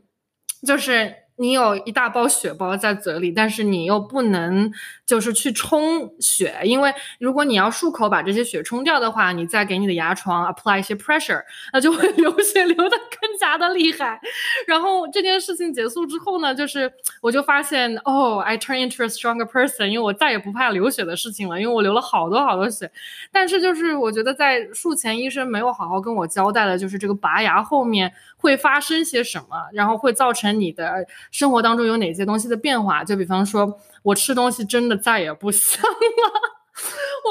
[0.66, 1.14] 就是。
[1.38, 4.72] 你有一大包血包在嘴里，但是你又不能
[5.06, 11.40] 就是去冲血，因为如果你要漱口把这些血冲掉的话，你再给你的牙床 apply 一些 pressure，
[11.72, 14.20] 那就会 流血流的更加的厉害。
[14.66, 22.90] 然后这件事情结束之后呢，就是我就发现哦，I turn into a stronger person，因为我再也不怕流血的事情了，因为我流了好多好多血。
[23.30, 31.06] 但是就是我觉得在术前医生没有好好跟我交代的，就是这个拔牙后面会发生些什么，然后会造成你的。
[31.30, 33.04] 生活当中有哪些东西的变化？
[33.04, 36.40] 就比方说，我吃东西真的再也不香了。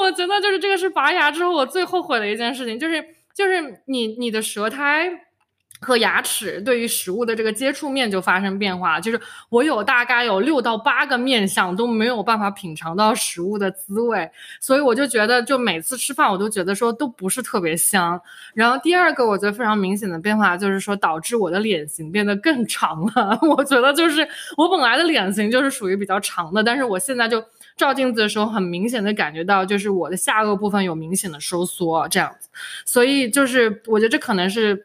[0.00, 5.27] 我觉得就是这个是拔牙之后我最后悔的一件事情，就是就是你你的舌苔。
[5.80, 18.20] 和牙齿对于食物的这个接触面就发生变化，就是我有大概有六到八个面相都没有办法品尝到食物的滋味，所以我就觉得，就每次吃饭我都觉得说都不是特别香。
[18.54, 23.38] 然后第二个我觉得非常明显的变化就是说，导致我的脸型变得更长了。
[23.56, 27.42] 我觉得就是我本来的脸型就是属于比较长的，但是我现在就
[27.76, 32.48] 照镜子的时候很明显的感觉到，就是我的下颚部分有明显的收缩这样子。
[32.84, 34.84] 所以就是我觉得这可能是。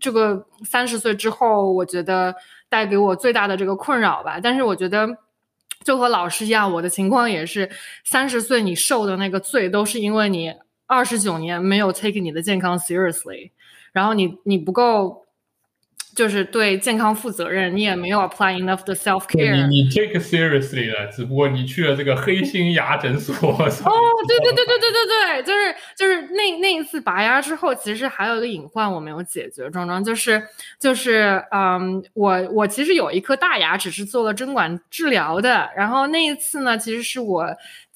[0.00, 2.34] 这个三十岁之后，我觉得
[2.68, 4.40] 带给我最大的这个困扰吧。
[4.42, 5.08] 但是我觉得，
[5.84, 7.70] 就和老师一样，我的情况也是
[8.04, 10.54] 三十岁，你受的那个罪都是因为你
[10.86, 13.50] 二十九年没有 take 你的健康 seriously，
[13.92, 15.27] 然后你你不够。
[16.18, 19.68] 就是对健康负责任，你也没有 apply enough 的 self care。
[19.68, 23.32] 你你 take seriously 了，只不过你去了这个黑心牙诊所。
[23.36, 23.62] 哦，
[24.26, 30.42] 对对对对对对对，就是就是那那一次拔牙之后，其实还有一个隐患我没有解决，壮壮就是
[30.80, 35.70] 就是嗯，我我其实有一颗大牙，只是做了针管治疗的。
[35.76, 37.46] 然后那一次呢，其实是我。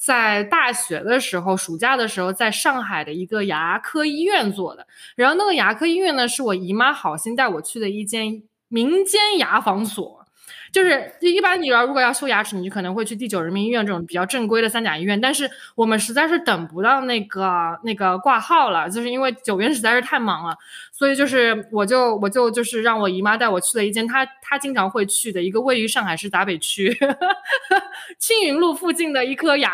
[0.05, 4.85] 在大学的时候，暑假的时候，在上海的一个牙科医院做的。
[5.15, 10.27] 然后那个牙科医院呢，是我姨妈好心带我去的一间民间牙防所。
[10.73, 15.21] 就是一般你要如果要修牙齿，你就可能会去第九人民医院这种比较正规的三甲医院。
[15.21, 20.57] 但是我们实在是等不到那个那个挂号了，就是因为九院实在是太忙了，
[20.91, 26.97] 所以就是我就我就就是让我姨妈带我去了一间她她经常会去的一个位于上海市闸北区
[28.19, 29.71] 青云路附近的一颗牙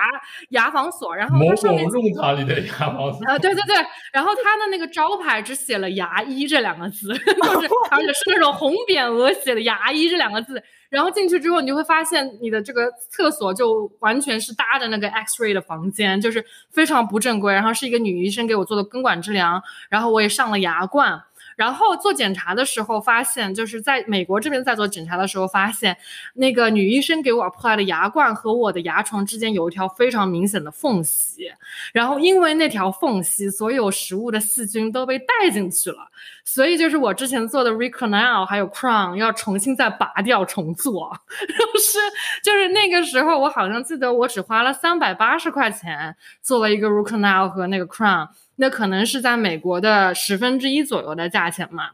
[0.50, 1.14] 牙防所。
[1.14, 3.76] 然后某某弄堂里的牙防所啊，对对对。
[4.12, 10.60] 然后他的那个招牌只写了牙医这两个字， 就是而且是那种红匾额写的牙医这两个字。
[10.88, 17.52] 然后进去之后，你就会发现你的这个厕所就完全是搭着那个 X-ray 的房间，就是非常不正规。
[17.52, 21.22] 然后是一个女医生给我做的根管治疗，然后我也上了牙冠。
[21.58, 25.96] 然后做检查的时候发现，就是在美国这边在做检查的时候发现，
[26.34, 31.50] 那个女医生给我 apply 的牙冠和我的牙床之间有一条非常明显的缝隙，
[31.92, 36.08] 然后因为那条缝隙，所有食物的细菌都被带进去了，
[36.44, 41.98] 所以就是我之前做的 recanal 还有 crown 要重新再拔掉重做， 就是
[42.44, 48.28] 就是那个时候我好像记得我只花了三百八十块钱做了一个 recanal 和那个 crown。
[48.60, 51.90] 那可能是在美国的十分之一左右的价钱嘛，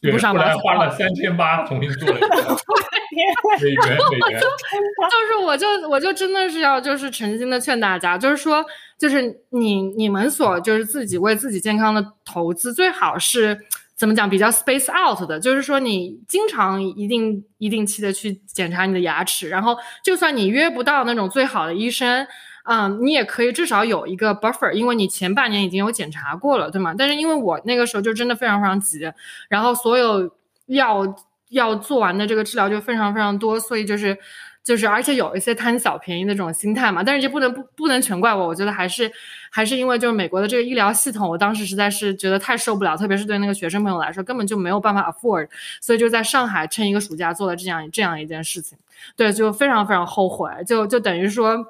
[0.00, 2.28] 对，不上班花了三千八重新做了一个
[3.60, 4.40] 美元美元。
[4.40, 8.64] 就是我就我就真的是要就是诚心的劝大家，就是说
[8.96, 13.58] 就是你你们所就是自己为自己健康的投资，最好是
[13.96, 22.24] 怎么讲比较 space out 的，就是说你经常一定一定期的去检查你的牙齿，然后就算你约不到那种最好的医生。
[22.70, 26.94] 嗯，你也可以至少有一个 buffer，因为你前半年已经有检查过了，对吗？
[26.98, 29.10] 但是因为我那个时候就真的非常非常急，
[29.48, 30.30] 然后所有
[30.66, 31.16] 要
[31.48, 34.18] 要做完的这个治疗就非常非常多，所以就是
[34.62, 37.02] 就是，而且有一些贪小便宜的这种心态嘛。
[37.02, 39.10] 但是就不能不不能全怪我，我觉得还是
[39.50, 45.48] 还是因为就是美国的这个医疗系统，我当时实在是觉得太受不了，特别是对那个学生朋友来说，根本就没有办法 afford，
[45.80, 48.76] 所以就在上海趁一个暑假做了这样这样一件事情，
[49.16, 51.64] 对，就非常非常后悔，就就等于说。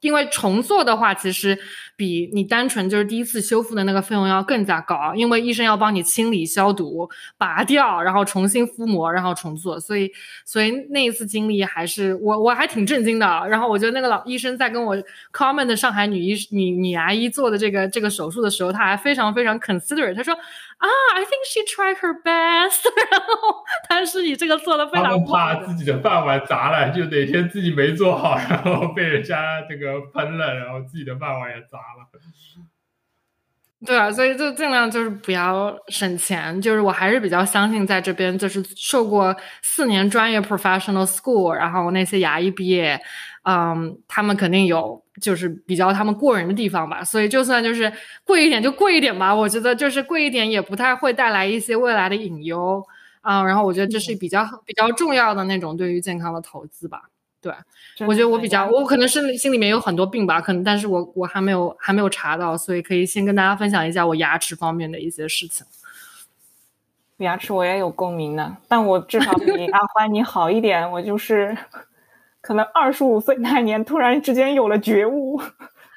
[0.00, 1.58] 因为重做的话，其实
[1.96, 9.80] 比你单纯就是第一次修复的那个费用要更加高，因为医生要帮你清理、消毒、拔掉，然后重新敷膜，然后重做。
[9.80, 10.10] 所以，
[10.44, 13.26] 所以那一次经历还是我我还挺震惊的。
[13.48, 14.96] 然后我觉得那个老医生在跟我
[15.32, 29.36] comment 的上海女医女女牙医做的这个这个手术的时候，他还非常非常 considerate，他说啊，I think she tried her best， 然后但是你这个做的非常他们怕自己的饭碗砸了，就哪天自己没做好，然后被人家。
[29.68, 32.08] 这个喷了，然后自己的饭碗也砸了。
[33.84, 36.60] 对啊，所以就尽量就是不要省钱。
[36.62, 42.98] 就是我还是比较相信，在这边就是受过四年专业 professional school，然后那些牙医毕业，
[43.44, 47.04] 嗯，他们肯定有就是比较他们过人的地方吧。
[47.04, 47.92] 所以就算就是
[48.24, 52.82] 贵一点就贵一点吧，我觉得就是贵一点也不太会带来一些未来的隐忧
[53.20, 53.44] 啊。
[53.44, 57.02] 然后我觉得这是比较比较重要的那种对于健康的投资吧。
[57.96, 65.66] 对，我觉得我比较，我可能是心里面有很多病吧，可能，但是我我还没有还没有查到，所以可以先跟大家分享一下我牙齿方面的一些事情。
[67.18, 71.56] 牙齿我也有共鸣的，但我至少比 阿欢你好一点，我就是
[72.42, 75.40] 可能二十五岁那年突然之间有了觉悟，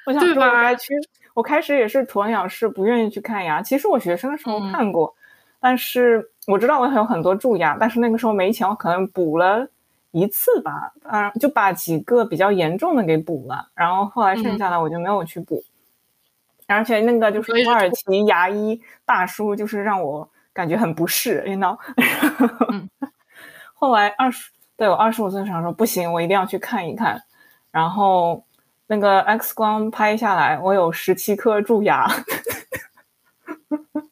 [0.06, 0.94] 我想说我该去，
[1.34, 3.60] 我开始也是鸵鸟式，不愿意去看牙。
[3.60, 5.14] 其实我学生的时候看过，
[5.60, 9.68] 但是我知道我有很多蛀牙，但是那个时候没钱，我可能补了。
[10.12, 15.62] 一次吧，啊，就把几个比较严重的给补了，然后后来剩下的我就没有去补，
[16.66, 21.78] 而且那个就是土耳其牙医大叔，就是让我感觉很不适，you know。
[23.74, 27.22] 后来二十，对我二十五岁时候说不行，我一定要去看一看，
[27.70, 28.44] 然后
[28.88, 32.06] 那个 X 光拍下来，我有十七颗蛀牙。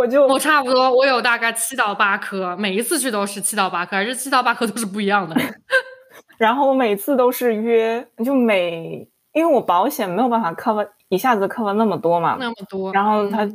[0.00, 5.36] 我就我差不多，我有大概七到八颗，每一次去都是七到八颗，而这七到八颗都是不一样的。
[6.38, 12.90] 然后我每次都是约，就每因为我保险没有办法 cover 一下子 cover 那么多嘛，那么多。
[12.94, 13.46] 然后他，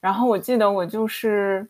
[0.00, 1.68] 然后我记得我就是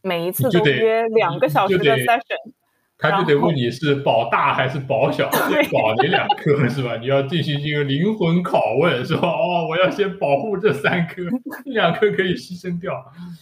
[0.00, 2.52] 每一次都约两个小时的 session。
[2.98, 5.28] 他就得问你是保大还是保小，
[5.70, 6.96] 保哪两颗是吧？
[6.96, 9.28] 你要进行一个灵魂拷问，是吧？
[9.28, 11.22] 哦，我要先保护这三颗，
[11.66, 12.92] 两颗可以牺牲掉。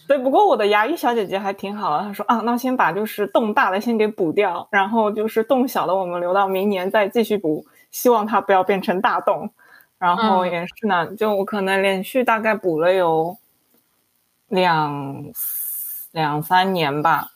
[0.07, 9.49] 对，不过我的牙医小姐姐还挺好的，她说啊，那先把就是洞大的先给补掉，然后就是洞小的我们留到明年再继续补，希望它不要变成大洞。
[9.97, 13.37] 然后也是呢，就我可能连续大概补了有
[14.49, 15.23] 两
[16.11, 17.29] 两三年吧。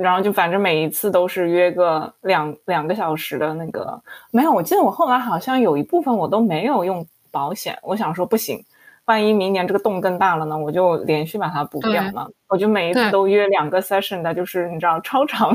[0.00, 7.78] 然后就反正每一次都是约个两两个小时的那个，没有，我记得我后来好像有一部分我都没有用保险。
[7.82, 8.64] 我想说不行，
[9.04, 12.26] 万一明年这个洞更大了呢，我就连续把它补掉嘛。
[12.48, 15.54] 我就每一次都约两个 session 的，就是你知道超长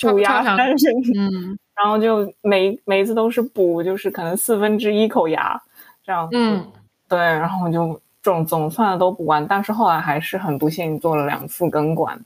[0.00, 5.60] 补牙 session，嗯， 然后就每每一次都是补，就是可能四分之一口牙
[6.04, 6.66] 这样，嗯，
[7.08, 12.18] 对，然后就总总算都补完，但是后来还是很不幸做了两次根管。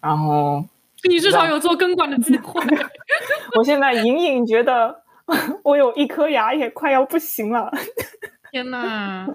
[0.00, 0.64] 然后
[1.08, 2.60] 你至少有做根管的机会。
[3.56, 5.02] 我现在隐隐觉得
[5.64, 7.70] 我有一颗牙也快要不行了。
[8.50, 9.26] 天呐，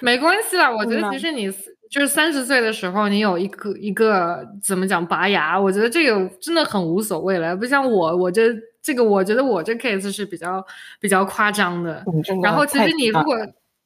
[0.00, 1.50] 没关系啦，我觉得其实你
[1.90, 7.54] 就是三十岁的时候，你有一个一个怎么讲拔牙，我觉得这个真的很无所谓了。
[7.56, 10.64] 不像我，我这这个，我觉得我这 case 是比较
[11.00, 12.02] 比较夸张的。
[12.42, 13.36] 然后其实你如果。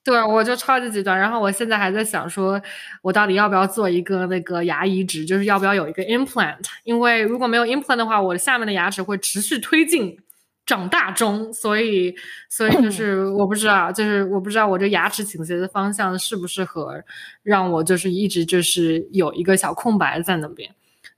[0.04, 1.16] 对，我就超级极端。
[1.16, 2.60] 然后我现在还在想，说
[3.02, 6.56] 我到底要不要做一个那个牙移植，就是要不要有一个 implant？
[6.82, 10.18] 因为如果没有 implant 的话，我下面的牙齿会持续推进
[10.66, 12.12] 长大中，所以，
[12.48, 17.00] 所以就是我不知道，就是我不知道我这牙齿倾斜的方向适不适合
[17.44, 20.68] 让我就是一直就是有一个小空白在那边。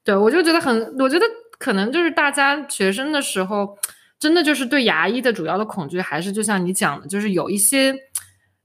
[0.05, 1.24] 对我就觉得很，我觉得
[1.59, 3.78] 可能就是大家学生的时候，
[4.18, 7.95] 真的就是对牙医的主要的恐惧，还是就像你讲的，就是有一些。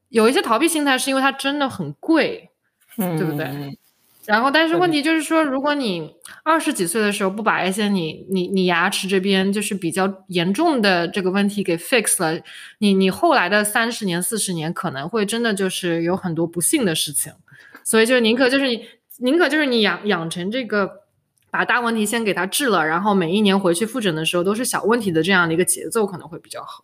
[0.10, 2.49] 有一些逃避心态，是因为它真的很贵，
[2.97, 3.78] 嗯，对不对？
[4.26, 12.39] 然后，但是问题就是说，如果你二十几岁的时候不把一些你你你牙齿这边就是比较严重的这个问题给 fix 了，
[12.78, 17.34] 你你后来的三十年、四十年可能会真的就是有很多不幸的事情。
[17.84, 18.86] 所以就是宁可就是你
[19.18, 20.88] 宁可就是你养养成这个
[21.49, 26.84] 把大问题先给它治了，然后每一年回去复诊的时候都是小问题的这样的一个节奏可能会比较好。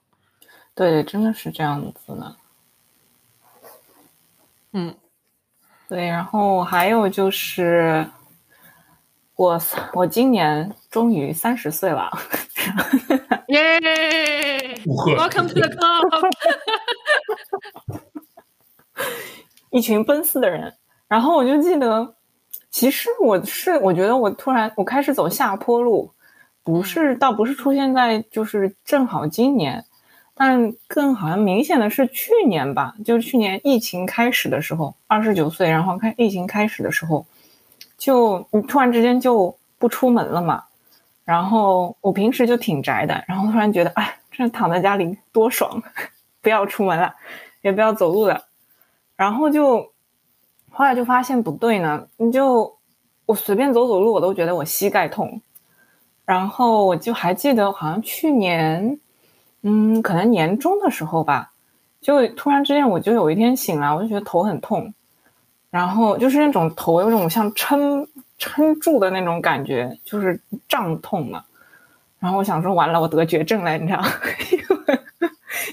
[0.74, 2.38] 对，真的是这样子的。
[4.78, 4.94] 嗯，
[5.88, 8.06] 对，然后还有就是，
[9.38, 9.58] 我
[9.94, 12.12] 我今年终于三十岁了，
[13.48, 13.80] 耶
[14.84, 16.30] ！Welcome to the club，
[19.72, 20.74] 一群奔四的人。
[21.08, 22.14] 然后我就记得，
[22.70, 26.12] 其实我是我觉得我突然我开始走下坡路，
[26.66, 29.86] 不是倒不是出现在就是正好今年。
[30.38, 37.26] 但更好像明显的是去年吧，就去年疫情开始的时候，二十九岁，然后开疫情开始的时候，
[37.98, 40.66] 就你突然之间就不出门了嘛。
[41.24, 45.82] 然后我平时就挺宅的，然后突然觉得，哎，这躺在家里多爽，
[46.44, 47.16] 不要出门了，
[47.62, 48.44] 也不要走路了。
[49.16, 49.94] 然后就
[50.70, 52.78] 后来就发现不对呢，你就
[53.26, 55.42] 我随便走走路，我都觉得我膝盖痛。
[56.26, 59.00] 然后我就还记得，好像去年。
[59.68, 61.52] 嗯，可能年终的时候吧，
[62.00, 64.94] 就突然之间我就有一天醒来，我就觉得头很痛，
[65.72, 68.08] 然后就是那种头有种像撑
[68.38, 70.40] 撑住的那种感觉，就是
[70.70, 71.44] 胀痛嘛。
[72.20, 74.04] 然后我想说，完了，我得绝症了，你知道？
[74.52, 75.00] 因为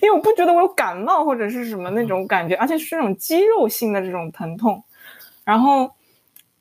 [0.00, 4.82] 因为我不觉得我有感冒或者是什么那种感觉，而且是那种肌肉性的这种疼痛。
[5.44, 5.90] 然后，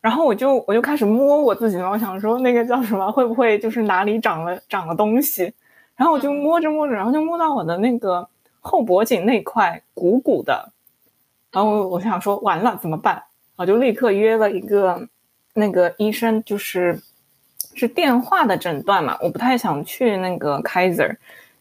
[0.01, 5.53] 然后我就我就开始摸我自己嘛，我想说那个叫什么，会不会就是哪里长了长了东西？
[6.01, 8.27] 然后我就摸着摸着，然后就摸到我的那个
[8.59, 10.71] 后脖颈那块鼓鼓的，
[11.51, 13.21] 然后我想说完了怎么办？
[13.55, 15.07] 我就立刻约了一个
[15.53, 16.99] 那个医生，就是
[17.75, 19.15] 是电话的诊断嘛。
[19.21, 21.17] 我不太想去那个 Kaiser，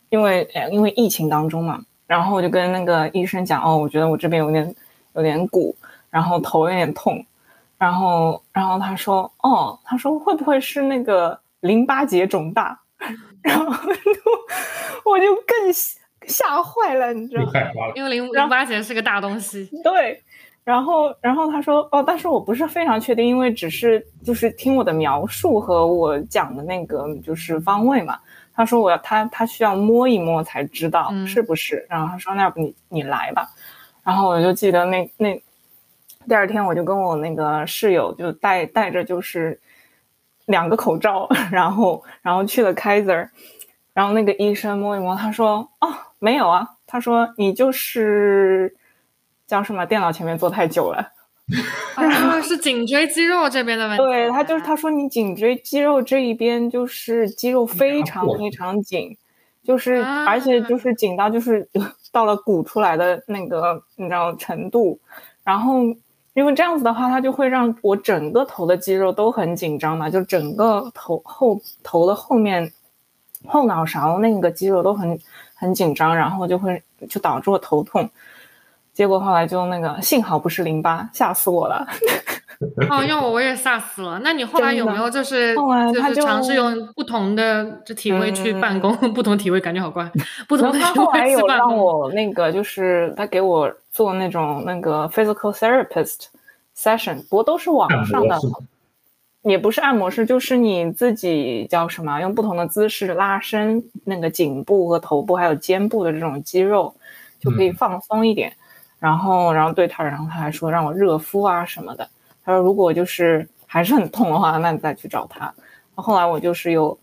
[0.09, 1.85] 因为因为疫情当中嘛。
[2.07, 4.75] 然后我就跟那个医生讲，哦，我觉得我这边有点
[5.13, 5.77] 有点鼓，
[6.09, 7.23] 然后头有点痛，
[7.77, 12.81] 然后然后他说，哦，他说会不会是那个淋巴结肿大？
[13.43, 13.67] 然后
[15.05, 15.73] 我就 更
[16.27, 17.93] 吓坏了，你知道吗？
[17.95, 19.69] 因为淋淋巴结是个大东西。
[19.83, 20.23] 对，
[20.65, 28.19] 然后然后他说哦，但是我不是非常确定，因为只是就是听我的描述和我讲的那个就是方位嘛。
[28.55, 31.87] 他说我要他他需要摸一摸才知道是不是。
[31.89, 33.49] 然后他说那要不你你来吧。
[34.05, 35.43] 然后我就记得那那
[36.29, 39.59] 第二天我就跟我那个室友就带带着就是。
[40.51, 43.29] 两个口罩， 然后然后去了 Kaiser，
[43.95, 45.89] 然后那个医生摸一摸，他说：“哦，
[46.19, 48.77] 没有啊。”他说：“你就是
[49.47, 49.87] 叫什么？
[49.87, 51.13] 电脑前面坐太久了。”
[51.97, 54.05] 啊， 是颈椎肌肉这边的问题。
[54.05, 59.17] 对他就是他说你颈椎肌肉这一边就是肌肉非常非常紧，
[59.65, 59.97] 就是
[60.27, 61.69] 而且就是紧到就是
[62.13, 65.01] 到了鼓出来的那个你知道程度，
[65.45, 65.83] 然后。
[66.41, 72.73] 因为这样子的话，它就会让我整个头的肌肉都很紧张嘛，就整个头后头的后面
[73.47, 75.21] 后脑勺那个肌肉都很
[75.55, 78.09] 很紧张，然后就会就导致我头痛。
[78.95, 81.87] 结果后来就那个幸好不是淋巴，吓死我了。
[82.91, 84.21] 哦，要我我也吓死了。
[84.23, 85.55] 那你后来有没有就是
[85.95, 88.95] 就是尝试用不同的这体位去办公？
[89.15, 90.11] 不同体位感觉好怪。
[90.47, 96.27] 不同的他后来有让我那个就是他给我做那种那个 physical therapist
[96.77, 98.39] session，不过都是网上的，
[99.43, 106.95] 也不是按摩师，就是你自己叫什么，用不同的姿势拉伸那个颈部和头部还有肩部的这种肌肉，
[107.41, 108.53] 就可以放松一点。
[108.99, 112.07] 然后，然后对他，然后他还说让我热敷啊什么的。
[112.51, 115.55] 他说如果就是还是很痛的话，那你再去找他。
[115.95, 116.99] 后来我就是有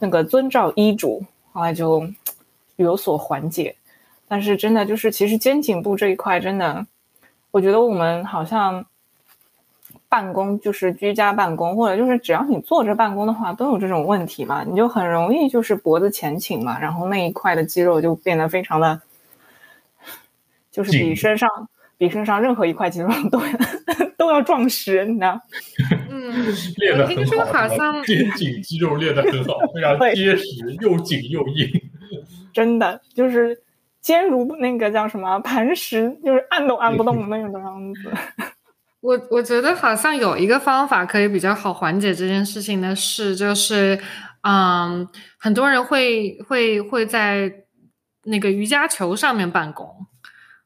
[0.00, 2.04] 那个遵照医嘱，后来就
[2.74, 3.76] 有所缓解。
[4.26, 6.84] 但是真的就是，其实肩颈部这一块真的，
[7.52, 8.84] 我觉得我们好像
[10.08, 14.64] 办公就是居家办公，或者就是只要你坐着办公的话，都有这种问题嘛。
[14.64, 19.00] 你就很容易就是脖子前倾嘛，然后那一块的肌肉就变得非常的。
[20.70, 21.68] 就是比身上
[21.98, 23.38] 比身上任何一块肌肉都
[24.22, 25.36] 都要壮实，你知道？
[26.08, 26.32] 嗯，
[26.76, 30.44] 练的很好，好像肩颈肌肉练的很好， 非常结实，
[30.80, 31.68] 又紧又硬。
[32.52, 33.58] 真的就是
[34.00, 38.12] 坚如那个叫什么磐石，就是按都按不动的那种样子。
[39.02, 43.98] 我我觉得好像有一个方法可以比较好缓解这件事情的事，就是
[44.42, 47.52] 嗯，很多人会会会在
[48.26, 50.06] 那个瑜伽球上面办公。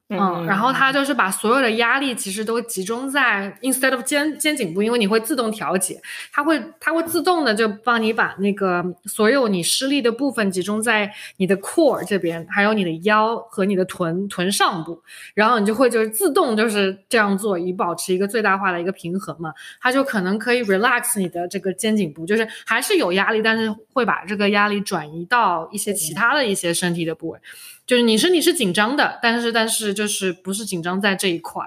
[0.08, 6.00] 嗯，然后它就是把所有的压力其实都集中在 instead of 肩肩颈部，因为你会自动调节，
[6.32, 15.02] 它会它会自动的就帮你把那个所有你施力的部分集中在你的 core 这边，还有你的腰和你的臀臀上部，
[15.34, 27.40] 然后你就会就是自动就是这样做，以保持一个最大化的一个平衡嘛，它就可能可以 relax 你的这个肩颈部，就是还是有压力，但是会把这个压力转移到一些其他的一些身体的部位。
[27.86, 31.62] 就是你身体是紧张的，但是但是就是不是紧张在这一块，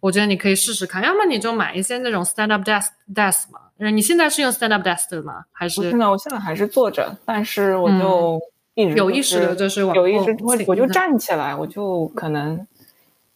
[0.00, 3.60] 我觉得你可以试试看，要么你就买一些那种 stand up desk desk 嘛。
[3.90, 5.44] 你现在是用 stand up desk 的吗？
[5.52, 5.90] 还是？
[5.90, 8.40] 现在我现在还是坐着，但是我就
[8.74, 12.66] 一直有意识的就是有意识，我我就站起来，我就可能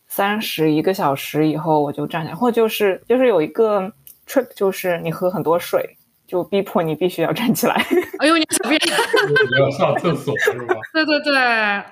[0.08, 3.92] 三十一个小时以后我就站起来，或就是就是有一个
[4.26, 5.96] trick，就是你喝很多水。
[6.26, 7.74] 就逼迫你必须要站起来。
[8.18, 10.74] 哎呦，你小便，你要上厕所是吧？
[10.92, 11.36] 对对对，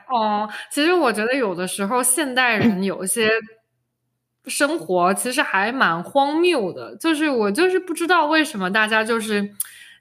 [0.08, 3.30] 哦，其实我觉得有的时候现代人 有一些
[4.46, 9.50] 生活其实还蛮荒谬的，就是我就是不知道为什么大家就是。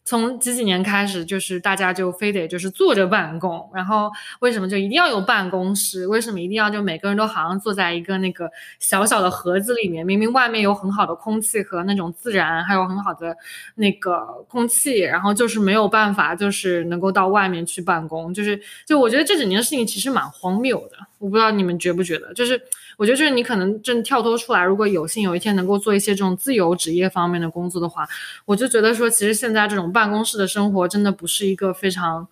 [0.06, 6.06] 从几几年开始，就是大家就非得就是坐着办公，然后为什么就一定要有办公室？
[6.08, 8.50] 为什么一定要就每个人都好像坐在一个那个
[8.80, 10.06] 小小的盒子里面？
[10.06, 13.36] 明明外面有很好的空气和那种自然，还有很好的
[13.76, 18.34] 那个空气，然后就是没有办法，就是能够到外面去办公。
[18.34, 22.34] 就是就我觉得这整件事情其实蛮荒谬的，我不知道你们觉不觉得？
[22.34, 22.62] 就是。
[22.98, 28.08] 我觉得就是你可能正跳脱出来，如果有幸有一天能够做一些这种自由职业方面的工作的话，
[28.46, 32.28] 我就觉得说，其实现在这种办公室的生活真的不是一个非常、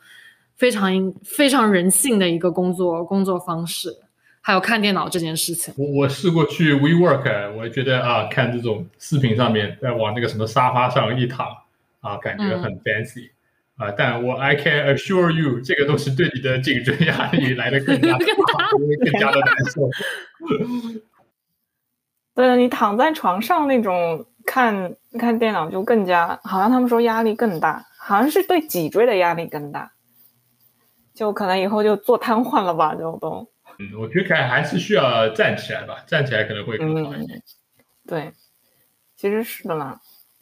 [0.56, 3.98] 非常、非常人性的一个工作工作方式。
[4.44, 11.46] 还有看电脑这件事情，我我试过去 WeWork，我觉得啊，看这种视频上面在往那个什么沙发上一躺
[12.00, 13.30] 啊，感觉很 fancy。
[13.82, 13.92] 啊！
[13.98, 18.20] 但我 I can assure you，这个东西对你的颈椎压力来的更加大，
[19.04, 19.90] 更加的难受。
[22.36, 29.92] 对，你躺在床上那种看看电脑就更加，好像他们说压力更大，好像是对脊椎的压力更大，
[31.14, 33.50] 就可能以后就坐瘫痪了吧，就都。
[33.80, 37.42] 嗯，我觉得还还是需要站起来吧，站起来可能会更好一点。
[38.08, 38.32] 对，
[39.18, 40.00] 其实是的嘛。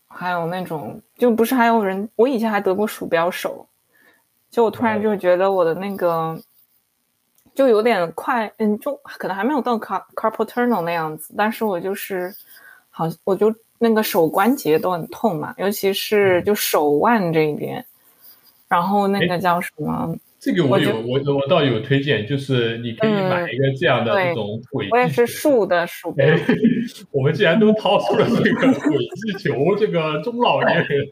[0.10, 3.66] 还有那种，就不是还有人，我以前还得过鼠标手，
[4.50, 6.38] 就我突然就觉得我的那个
[7.54, 12.36] 就有点快，嗯，就可能还没有到 car carpal tunnel 那样子，但是我就是
[12.90, 17.86] 好，我就那个手关节都很痛嘛，尤其是就手腕这边，
[18.68, 20.16] 然后那个叫什么？
[20.40, 24.92] 这个我有，我我倒有推荐，就是你可以买一个这样的这种轨迹。
[24.92, 26.26] 我也是竖的鼠标。
[27.12, 31.06] 我们既然都掏出了这个轨迹球，这个中老年人，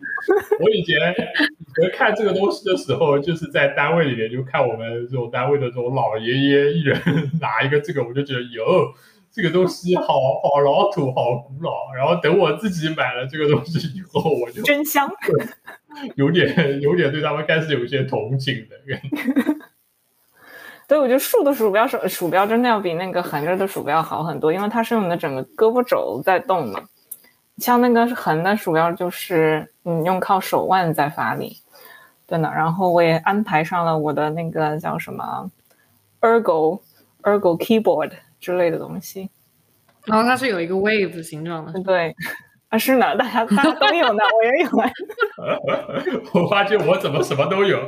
[0.62, 6.98] 我以前以前看这个东西的时候，就是在单位里面就看我们这种单位的这种老爷爷一人
[7.42, 8.94] 拿一个这个，我就觉得哟，
[9.30, 10.06] 这个东西好
[10.42, 11.94] 好老土，好古老。
[11.94, 15.06] 然后等我自己买了这个东西以后，我就真香。
[16.16, 19.66] 有点有点对他们开始有一些同情的感觉。
[20.88, 26.82] 对，我觉得竖的鼠标手鼠标真的要比那个横着的鼠标好很多，因为它是用你的整个胳膊肘在动嘛。
[27.58, 31.58] 像那个横的鼠标，就是你用靠手腕在发力。
[32.26, 35.52] 对的，然后我也安排上了我的那个叫什么
[36.22, 36.80] Ergo
[37.24, 39.30] Ergo Keyboard 之类的东西。
[40.06, 41.74] 然后它是有一个 wave 形状的。
[41.84, 42.16] 对。
[42.70, 44.92] 啊，是呢，大家大家都有呢，我也有啊。
[46.34, 47.80] 我发现我怎么什么都有，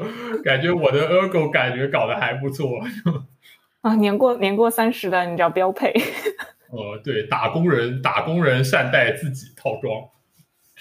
[0.43, 2.79] 感觉我的 Ergo 感觉搞得还不错。
[3.81, 5.91] 啊，年过年过三十的，你知道标配。
[6.71, 10.01] 呃，对，打工人打工人善待自己套装。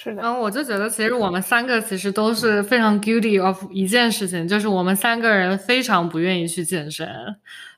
[0.00, 7.08] 是的，然后我就觉得，其实我们三个其实都是非常 guilty of 一件事情，就是我们三个人非常不愿意去健身，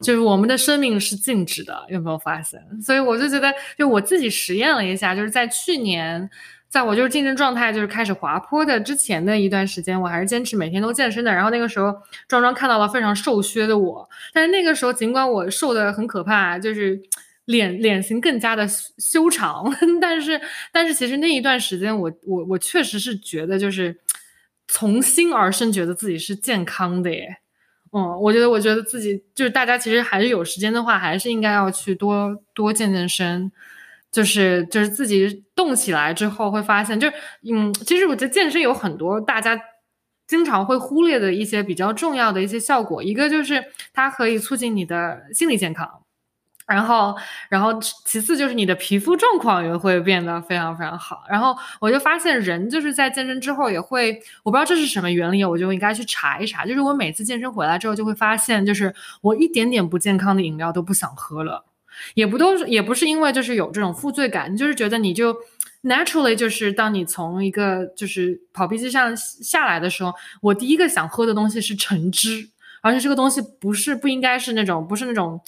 [0.02, 2.60] 就是我们的生命是静止的，有没有发现？
[2.82, 6.28] 所以我就觉得，就我自己实验了一下，就是在去年，
[6.68, 11.32] 在我就是竞争状态就是开始滑坡的之前的一段时间，我还是坚持每天都健身的。
[11.32, 11.90] 然后那个时候，
[12.28, 17.00] 壮壮看到了非常瘦削的我，但是那个时候尽管我瘦的很可怕，就是。
[17.50, 18.66] 脸脸型更加的
[18.98, 19.64] 修长，
[20.00, 20.40] 但是
[20.72, 24.00] 但是其实那一段时间，我我我确实是觉得就是
[24.68, 27.38] 从心而生，觉得自己是健康的耶。
[27.92, 33.50] 嗯，我觉得我觉得自己就是大家其实还是有时间的话，还是应该要去多多健健身，
[34.12, 37.14] 就是就是自己动起来之后会发现，就是
[37.52, 39.60] 嗯，其实我觉得健身有很多大家
[40.28, 46.04] 经常会忽略的一些比较重要的一些效果，一个就是它可以促进你的心理健康。
[46.70, 47.16] 然后，
[47.48, 51.24] 然后其次就是你的皮肤状况也会变得非常非常好。
[51.28, 56.64] 然后我就发现，人就是在健身之后也会，我不知道这是什么原理，我就应该去查一查。
[56.64, 61.64] 就是我每次健身回来之后，就会发现，就是我一点点不健康的饮料都不想喝了。
[62.14, 65.36] 也不都是也不是因为就是有这种负罪感，你就是觉得你就
[65.82, 72.48] naturally 就是当你从一个就是跑步机上下来的时候，我第一个想喝的东西是橙汁，
[72.80, 75.38] 而且这个东西不是不应该是那种不是那种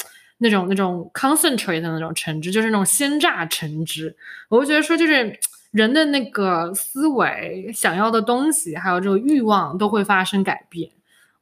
[0.43, 4.14] 那种那种 concentrate 的那种橙汁，就是那种鲜榨橙汁。
[4.49, 5.38] 我就觉得说就是
[5.70, 10.90] 人的那个思维、想要的东西，还有这个欲望都会发生改变。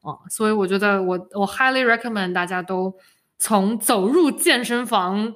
[0.02, 2.94] 哦，所以我觉得我我 highly recommend 大家都
[3.38, 5.34] 从走入健身房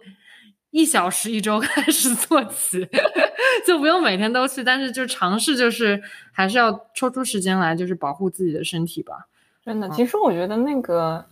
[0.70, 2.86] 一小时一周 开始做起，
[3.66, 6.02] 就不用每天都去，但是就尝试就是
[6.32, 9.26] 还是要抽出时间来，就是保护自己的身体吧。
[9.64, 11.26] 真的，其实我觉得那个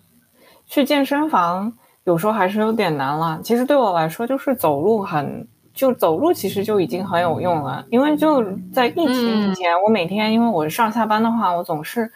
[0.66, 3.41] 去健身房有时候还是有点难了。
[3.43, 12.11] 其实对我来说，就是走路很就走路其实就已经很有用了，因为就在疫情之前，我每天因为我上下班的话，我总是。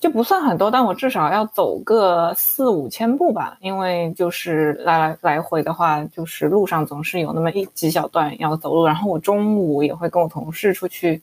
[0.00, 8.84] 就不算很多，但我至少要走个四五千步吧，因为就是来来来回的话，就是路上总是有那么一几小段要走路。
[8.84, 11.22] 然后我中午也会跟我同事出去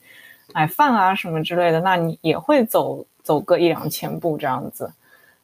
[0.52, 4.90] 买饭啊什么之类的，那你也会走走个一两千步这样子，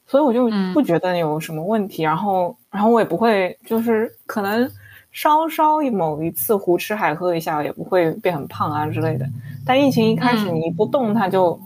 [0.08, 2.02] 所以我就不觉得有什么问题。
[2.02, 4.68] 然后，然后我也不会就是可能
[5.12, 9.24] 稍稍某一次胡吃海喝一下，也不会变很胖啊之类的。
[9.64, 11.60] 但疫情一开始，你一不动，它就。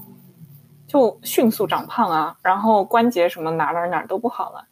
[0.88, 4.62] 就迅速长胖啊，然后关节什么哪哪哪都不好了，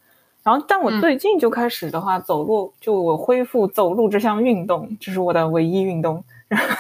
[0.43, 6.23] 然后但我最近就开始的话，走路就我恢复走路这项运动，这是我的唯一运动。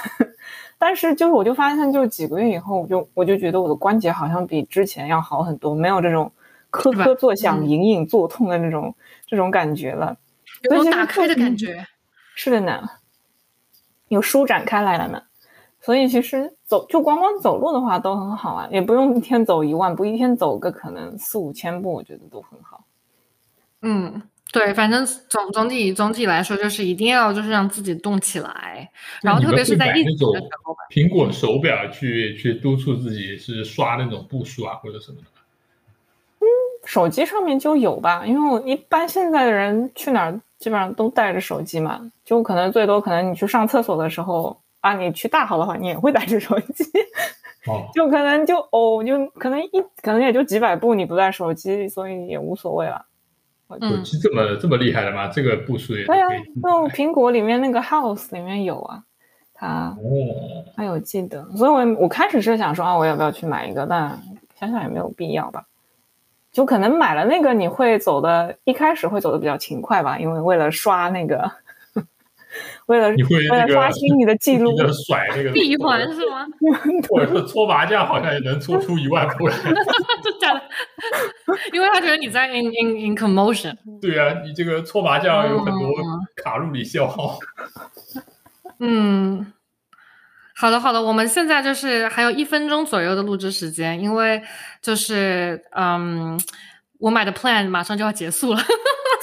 [0.76, 6.30] 但是就是我就发现，就几个月以后，我就我就觉得我的关节好像比之前要好很多，没有这种
[6.70, 8.94] 磕磕作响、隐隐作痛的那种
[9.26, 10.16] 这种感觉了，
[10.70, 11.86] 有打开的感觉。
[12.34, 12.88] 是的呢，
[14.08, 15.22] 有舒展开来了呢。
[15.82, 22.84] 所以其实走就光光走路的话都很好啊，也不用一天走一万步，一天走个可能四五千步，我觉得都很好。
[23.80, 28.90] 嗯，对，反正总总体总体来说，就是一定要就是让自己动起来，
[29.22, 35.39] 然后特别是在疫情的时候，苹果手表去去督促自己是刷那种步数啊或者什么的。
[36.82, 44.56] 嗯，手机上面就有吧，因为我一般现在的人去哪儿基本上都带着手机嘛，就可能最多可能你去上厕所的时候。
[44.80, 46.82] 啊，你去大号的话，你也会带着手机，
[47.92, 49.68] 就可能就哦，就可能一
[50.00, 53.04] 可能也就几百步，你不带手机，所以也无所谓了。
[53.68, 55.28] 手机这么这么厉害的吗？
[55.28, 56.28] 这个步数也对啊，
[56.62, 59.04] 就苹果里面那个 House 里面有啊，
[59.52, 63.86] 它哦，还有记得，所以我我开始是想说啊，我要不要去买一个？
[63.86, 64.18] 但
[64.58, 65.62] 想想也没有必要吧，
[66.52, 71.50] 就可能买了那个，你会走的，一开始会走的比较勤快吧，因为为了刷那个。
[72.86, 74.76] 为了为了刷新你的记录，
[75.06, 76.44] 甩那个闭环是吗？
[77.08, 79.54] 或者说搓麻将，好像也能搓出一万步来。
[79.62, 79.72] 真
[80.40, 80.62] 的？
[81.72, 83.76] 因为他觉得你在 in in in commotion。
[84.02, 85.88] 对啊，你这个搓麻将有很多
[86.42, 87.38] 卡路里消耗。
[88.80, 89.52] 嗯，
[90.60, 94.42] 好的好的，我们现在就是还有一分钟左右的录制时间，因为
[94.82, 96.38] 就是嗯。
[97.00, 98.60] 我买的 plan 马上就要结束了，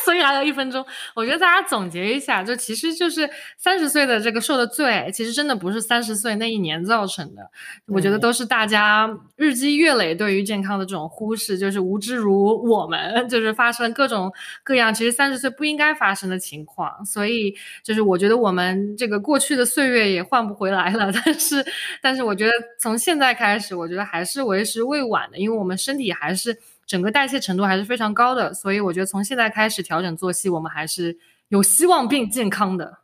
[0.08, 0.86] 所以还有一分钟。
[1.14, 7.51] 我觉得大家总结一下，就其实就是三十岁的这个受的罪，其实真的不是三十岁那一年造成的。
[7.88, 14.32] 我觉得都是大家日积月累对于健康的这种忽视，就是无知如我们，就是发生各种
[14.64, 17.05] 各样其实三十岁不应该发生的情况。
[17.05, 17.53] 所以
[17.84, 21.12] 就是我觉得我们这个过去的岁月也换不回来了。
[21.26, 21.66] 但是，
[22.01, 26.58] 但是我觉得从现在开始，我觉得还是为时未晚的，因为我们身体还是。
[26.88, 31.17] 整个代谢程度还是非常高的，所以我觉得从现在开始调整作息，我们还是
[31.49, 32.99] 有希望并健康的。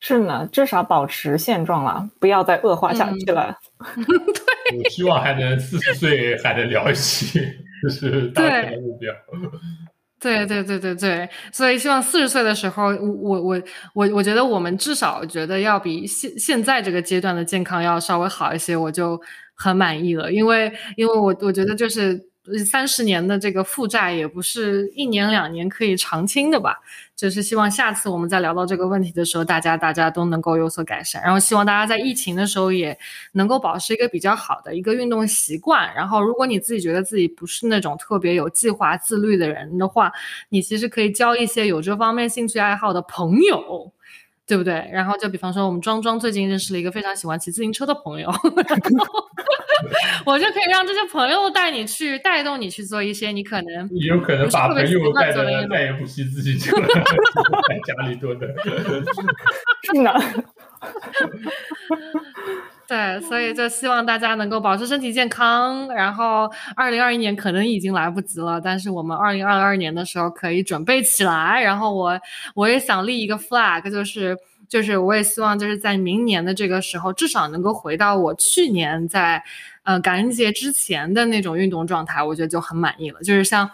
[0.00, 3.58] 是呢，至少保持现状了，不要再恶化下去了。
[3.82, 7.40] 对，我希望还能四十岁还能聊一期，
[7.82, 9.12] 这是当前的目标。
[10.20, 13.62] 对对对对对，所以希望四十岁的时候，我我我
[13.94, 19.20] 我我觉得我们至少觉得要比现现在这个阶段的健康要稍微好一些，我就
[19.56, 20.32] 很满意了。
[20.32, 22.27] 因为因为我我觉得就是。
[22.64, 26.78] 三十年的这个负债也不是一年两年可以偿清的吧？
[27.16, 31.20] 就是希望下次我们再聊到这个问题的时候，大家大家都能够有所改善。
[31.22, 32.96] 然后希望大家在疫情的时候也
[33.32, 35.92] 能够保持一个比较好的一个运动习惯。
[35.94, 40.12] 然后如果你自己觉得自己不是那种特别有计划自律的人的话，
[40.50, 43.92] 你其实可以交一些有这方面兴趣爱好的朋友。
[44.48, 44.88] 对不对？
[44.90, 48.28] 然后就比方说，我们庄庄最近认识了一个非常喜欢骑自行车的朋友，
[50.24, 56.86] 我就可以让这些朋友带你去，带动你去做一些你可能你有可能把朋友带的再也不骑自行车了，
[57.68, 58.48] 在家里蹲的，
[59.84, 60.44] 是的。
[62.88, 65.86] 对，所以就希望大家能够保持身体健康。
[65.88, 71.60] 然后，二零二一年可能已经来不及了，但是我们二零二二年的时候可以准备起来。
[71.62, 72.18] 然后我
[72.54, 74.34] 我也想立一个 flag，就是
[74.66, 79.42] 就是我也希望就是在明年的这个时候，至少能够回到我去年在
[79.82, 83.20] 呃感恩节之前的那种运动状态，我觉得就很满意了。
[83.20, 83.70] 就是像。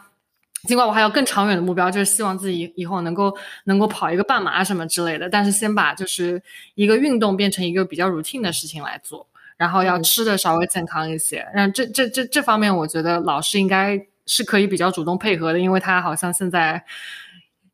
[0.66, 6.42] 尽管我还有更长远的目标，就是希望自己以后能够能够跑一个半马什么之类的，但是先把就是
[6.74, 11.46] 一个运动变成一个比较 routine 的事情来做，然后要吃的稍微健康一些。
[11.54, 16.84] 然后这这这这方面，我觉得老师应该是可以比较主动配合的，因为他好像现在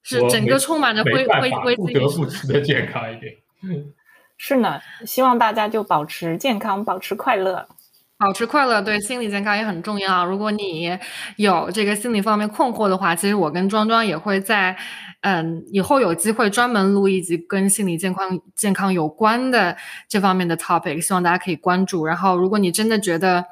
[0.03, 3.37] 是整个充满着灰灰灰不得不吃的健康一点。
[4.37, 7.69] 是呢，希望大家就保持健康，保持快乐。
[8.21, 10.27] 保持快乐对心理健康也很重要。
[10.27, 10.99] 如果你
[11.37, 14.77] 有这个心理方面困惑的话，其实我跟庄庄也会在，
[15.23, 19.75] 嗯，以后有机会专门录一集跟心理健康健康有关的
[20.07, 22.05] 这方面的 topic，希望大家可以关注。
[22.05, 23.47] 然后，如果你真的觉得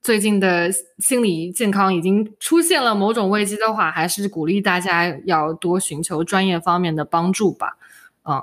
[0.00, 7.76] 最近的心理健康已经出现了某种危机的话，还是鼓励大家要多寻求专业方面的帮助吧。
[8.24, 8.42] 嗯，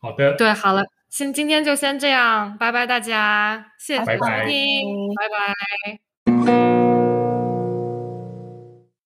[0.00, 0.84] 好的，对，好了。
[1.12, 5.28] 先今天就先这样，拜拜大家，谢谢收听，拜
[6.48, 6.81] 拜。